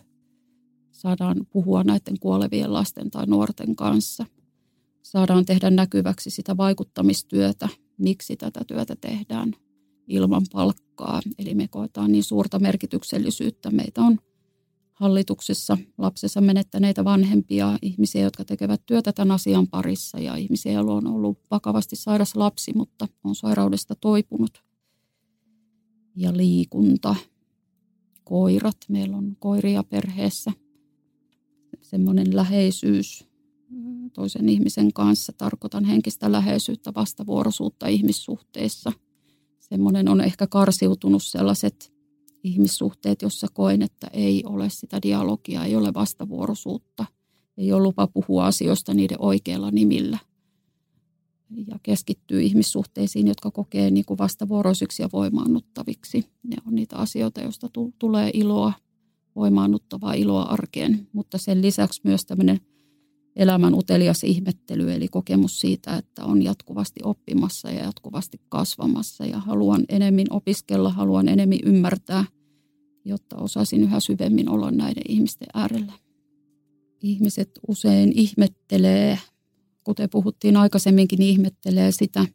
[0.92, 4.26] Saadaan puhua näiden kuolevien lasten tai nuorten kanssa.
[5.04, 9.54] Saadaan tehdä näkyväksi sitä vaikuttamistyötä, miksi tätä työtä tehdään
[10.08, 11.22] ilman palkkaa.
[11.40, 13.70] Eli me koetaan niin suurta merkityksellisyyttä.
[13.70, 14.20] Meitä on
[15.02, 21.08] hallituksessa lapsensa menettäneitä vanhempia ihmisiä, jotka tekevät työtä tämän asian parissa ja ihmisiä, joilla on
[21.08, 24.64] ollut vakavasti sairas lapsi, mutta on sairaudesta toipunut.
[26.16, 27.16] Ja liikunta,
[28.24, 28.78] koirat.
[28.90, 30.52] Meillä on koiria perheessä.
[31.82, 33.28] Semmoinen läheisyys,
[34.14, 35.34] toisen ihmisen kanssa.
[35.38, 38.92] Tarkoitan henkistä läheisyyttä, vastavuoroisuutta ihmissuhteissa.
[39.60, 42.01] Semmoinen on ehkä karsiutunut sellaiset
[42.44, 47.06] ihmissuhteet, jossa koen, että ei ole sitä dialogia, ei ole vastavuoroisuutta.
[47.58, 50.18] Ei ole lupa puhua asioista niiden oikeilla nimillä.
[51.68, 56.26] ja keskittyy ihmissuhteisiin, jotka kokee niin kuin vastavuoroisiksi ja voimaannuttaviksi.
[56.44, 58.74] Ne on niitä asioita, joista t- tulee iloa,
[59.36, 62.62] voimaannuttavaa iloa arkeen, mutta sen lisäksi myös tämmöinen
[63.36, 69.86] elämän utelias ihmettely, eli kokemus siitä, että on jatkuvasti oppimassa ja jatkuvasti kasvamassa ja haluan
[69.90, 72.26] enemmän opiskella, haluan enemmän ymmärtää,
[73.06, 75.94] jotta osaisin yhä syvemmin olla näiden ihmisten äärellä.
[77.02, 79.20] Ihmiset usein ihmettelee
[79.84, 82.26] kuten puhuttiin aikaisemminkin, niin ihmettelee sitä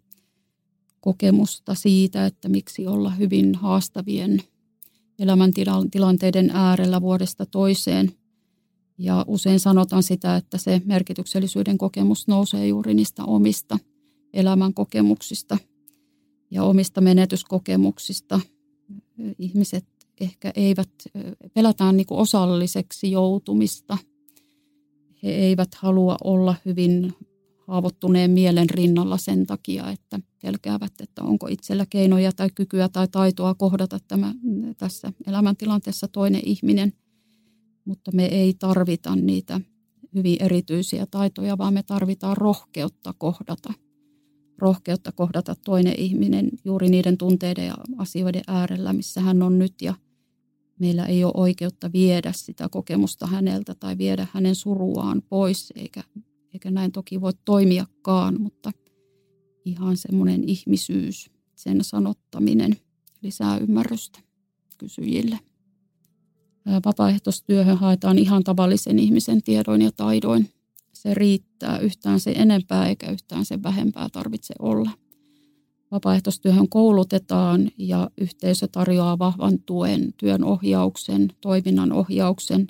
[1.01, 4.43] kokemusta siitä, että miksi olla hyvin haastavien
[5.19, 8.13] elämäntilanteiden äärellä vuodesta toiseen.
[8.99, 13.79] Ja usein sanotaan sitä, että se merkityksellisyyden kokemus nousee juuri niistä omista
[14.33, 15.59] elämän kokemuksista
[16.51, 18.41] ja omista menetyskokemuksista.
[19.39, 19.87] Ihmiset
[20.21, 20.91] ehkä eivät,
[21.55, 23.99] pelätään niin kuin osalliseksi joutumista.
[25.23, 27.15] He eivät halua olla hyvin
[27.67, 33.55] haavoittuneen mielen rinnalla sen takia, että pelkäävät, että onko itsellä keinoja tai kykyä tai taitoa
[33.55, 34.35] kohdata tämä,
[34.77, 36.93] tässä elämäntilanteessa toinen ihminen.
[37.87, 39.61] Mutta me ei tarvita niitä
[40.15, 43.73] hyvin erityisiä taitoja, vaan me tarvitaan rohkeutta kohdata.
[44.59, 49.95] Rohkeutta kohdata toinen ihminen juuri niiden tunteiden ja asioiden äärellä, missä hän on nyt ja
[50.81, 56.03] meillä ei ole oikeutta viedä sitä kokemusta häneltä tai viedä hänen suruaan pois, eikä
[56.57, 58.73] eikä näin toki voi toimiakaan, mutta
[59.65, 62.77] ihan semmoinen ihmisyys, sen sanottaminen
[63.23, 64.19] lisää ymmärrystä
[64.79, 65.39] kysyjille.
[66.85, 70.51] Vapaaehtoistyöhön haetaan ihan tavallisen ihmisen tiedoin ja taidoin.
[70.93, 74.91] Se riittää yhtään se enempää eikä yhtään sen vähempää tarvitse olla.
[75.91, 82.67] Vapaaehtoistyöhön koulutetaan ja yhteisö tarjoaa vahvan tuen, työn ohjauksen, toiminnan ohjauksen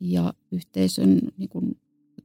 [0.00, 1.76] ja yhteisön niin kuin,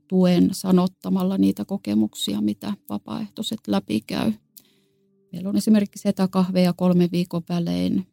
[0.07, 4.33] tuen sanottamalla niitä kokemuksia, mitä vapaaehtoiset läpikäy.
[5.31, 8.07] Meillä on esimerkiksi etäkahveja kolme viikon välein,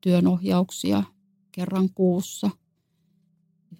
[0.00, 1.02] työnohjauksia
[1.58, 2.50] kerran kuussa.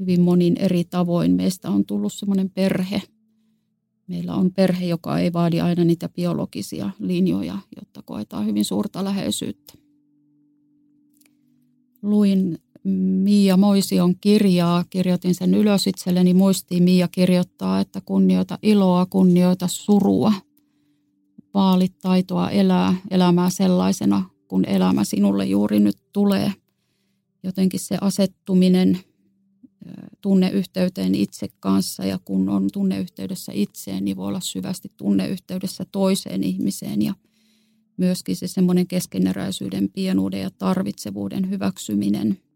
[0.00, 3.02] Hyvin monin eri tavoin meistä on tullut semmoinen perhe.
[4.06, 9.74] Meillä on perhe, joka ei vaadi aina niitä biologisia linjoja, jotta koetaan hyvin suurta läheisyyttä.
[12.02, 12.58] Luin
[13.24, 16.82] Mia Moision kirjaa, kirjoitin sen ylös itselleni muistiin.
[16.82, 20.32] Mia kirjoittaa, että kunnioita iloa, kunnioita surua.
[21.54, 26.52] Vaalit taitoa elää elämää sellaisena, kun elämä sinulle juuri nyt tulee.
[27.42, 28.98] Jotenkin se asettuminen
[30.20, 37.02] tunneyhteyteen itse kanssa ja kun on tunneyhteydessä itseen, niin voi olla syvästi tunneyhteydessä toiseen ihmiseen
[37.02, 37.14] ja
[37.96, 42.38] myöskin se semmoinen keskeneräisyyden, pienuuden ja tarvitsevuuden hyväksyminen–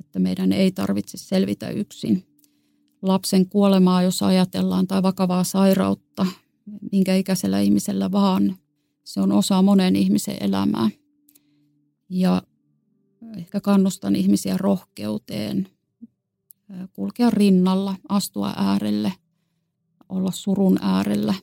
[0.00, 2.24] että meidän ei tarvitse selvitä yksin.
[3.02, 6.26] Lapsen kuolemaa, jos ajatellaan, tai vakavaa sairautta,
[6.92, 8.56] minkä ikäisellä ihmisellä vaan,
[9.04, 10.90] se on osa monen ihmisen elämää.
[12.10, 12.42] Ja
[13.36, 15.68] ehkä kannustan ihmisiä rohkeuteen,
[16.92, 19.12] kulkea rinnalla, astua äärelle,
[20.08, 21.34] olla surun äärellä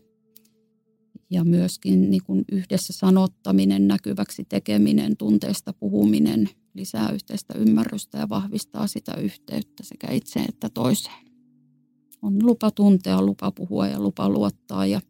[1.30, 8.88] ja myöskin niin kuin yhdessä sanottaminen, näkyväksi tekeminen, tunteesta puhuminen– lisää yhteistä ymmärrystä ja vahvistaa
[8.88, 11.26] sitä yhteyttä sekä itseen että toiseen.
[12.22, 15.02] On lupa tuntea, lupa puhua ja lupa luottaa ja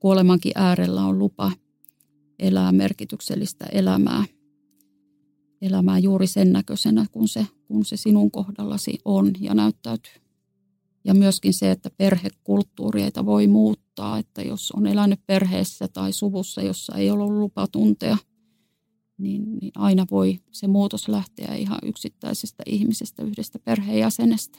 [0.00, 1.52] kuolemankin äärellä on lupa
[2.38, 4.24] elää merkityksellistä elämää.
[5.62, 10.12] Elämää juuri sen näköisenä, kun se, kun se sinun kohdallasi on ja näyttäytyy.
[11.04, 16.96] Ja myöskin se, että perhekulttuureita voi muuttaa, että jos on elänyt perheessä tai suvussa, jossa
[16.96, 18.16] ei ole lupa tuntea–
[19.18, 24.58] niin, niin aina voi se muutos lähteä ihan yksittäisestä ihmisestä, yhdestä perheenjäsenestä.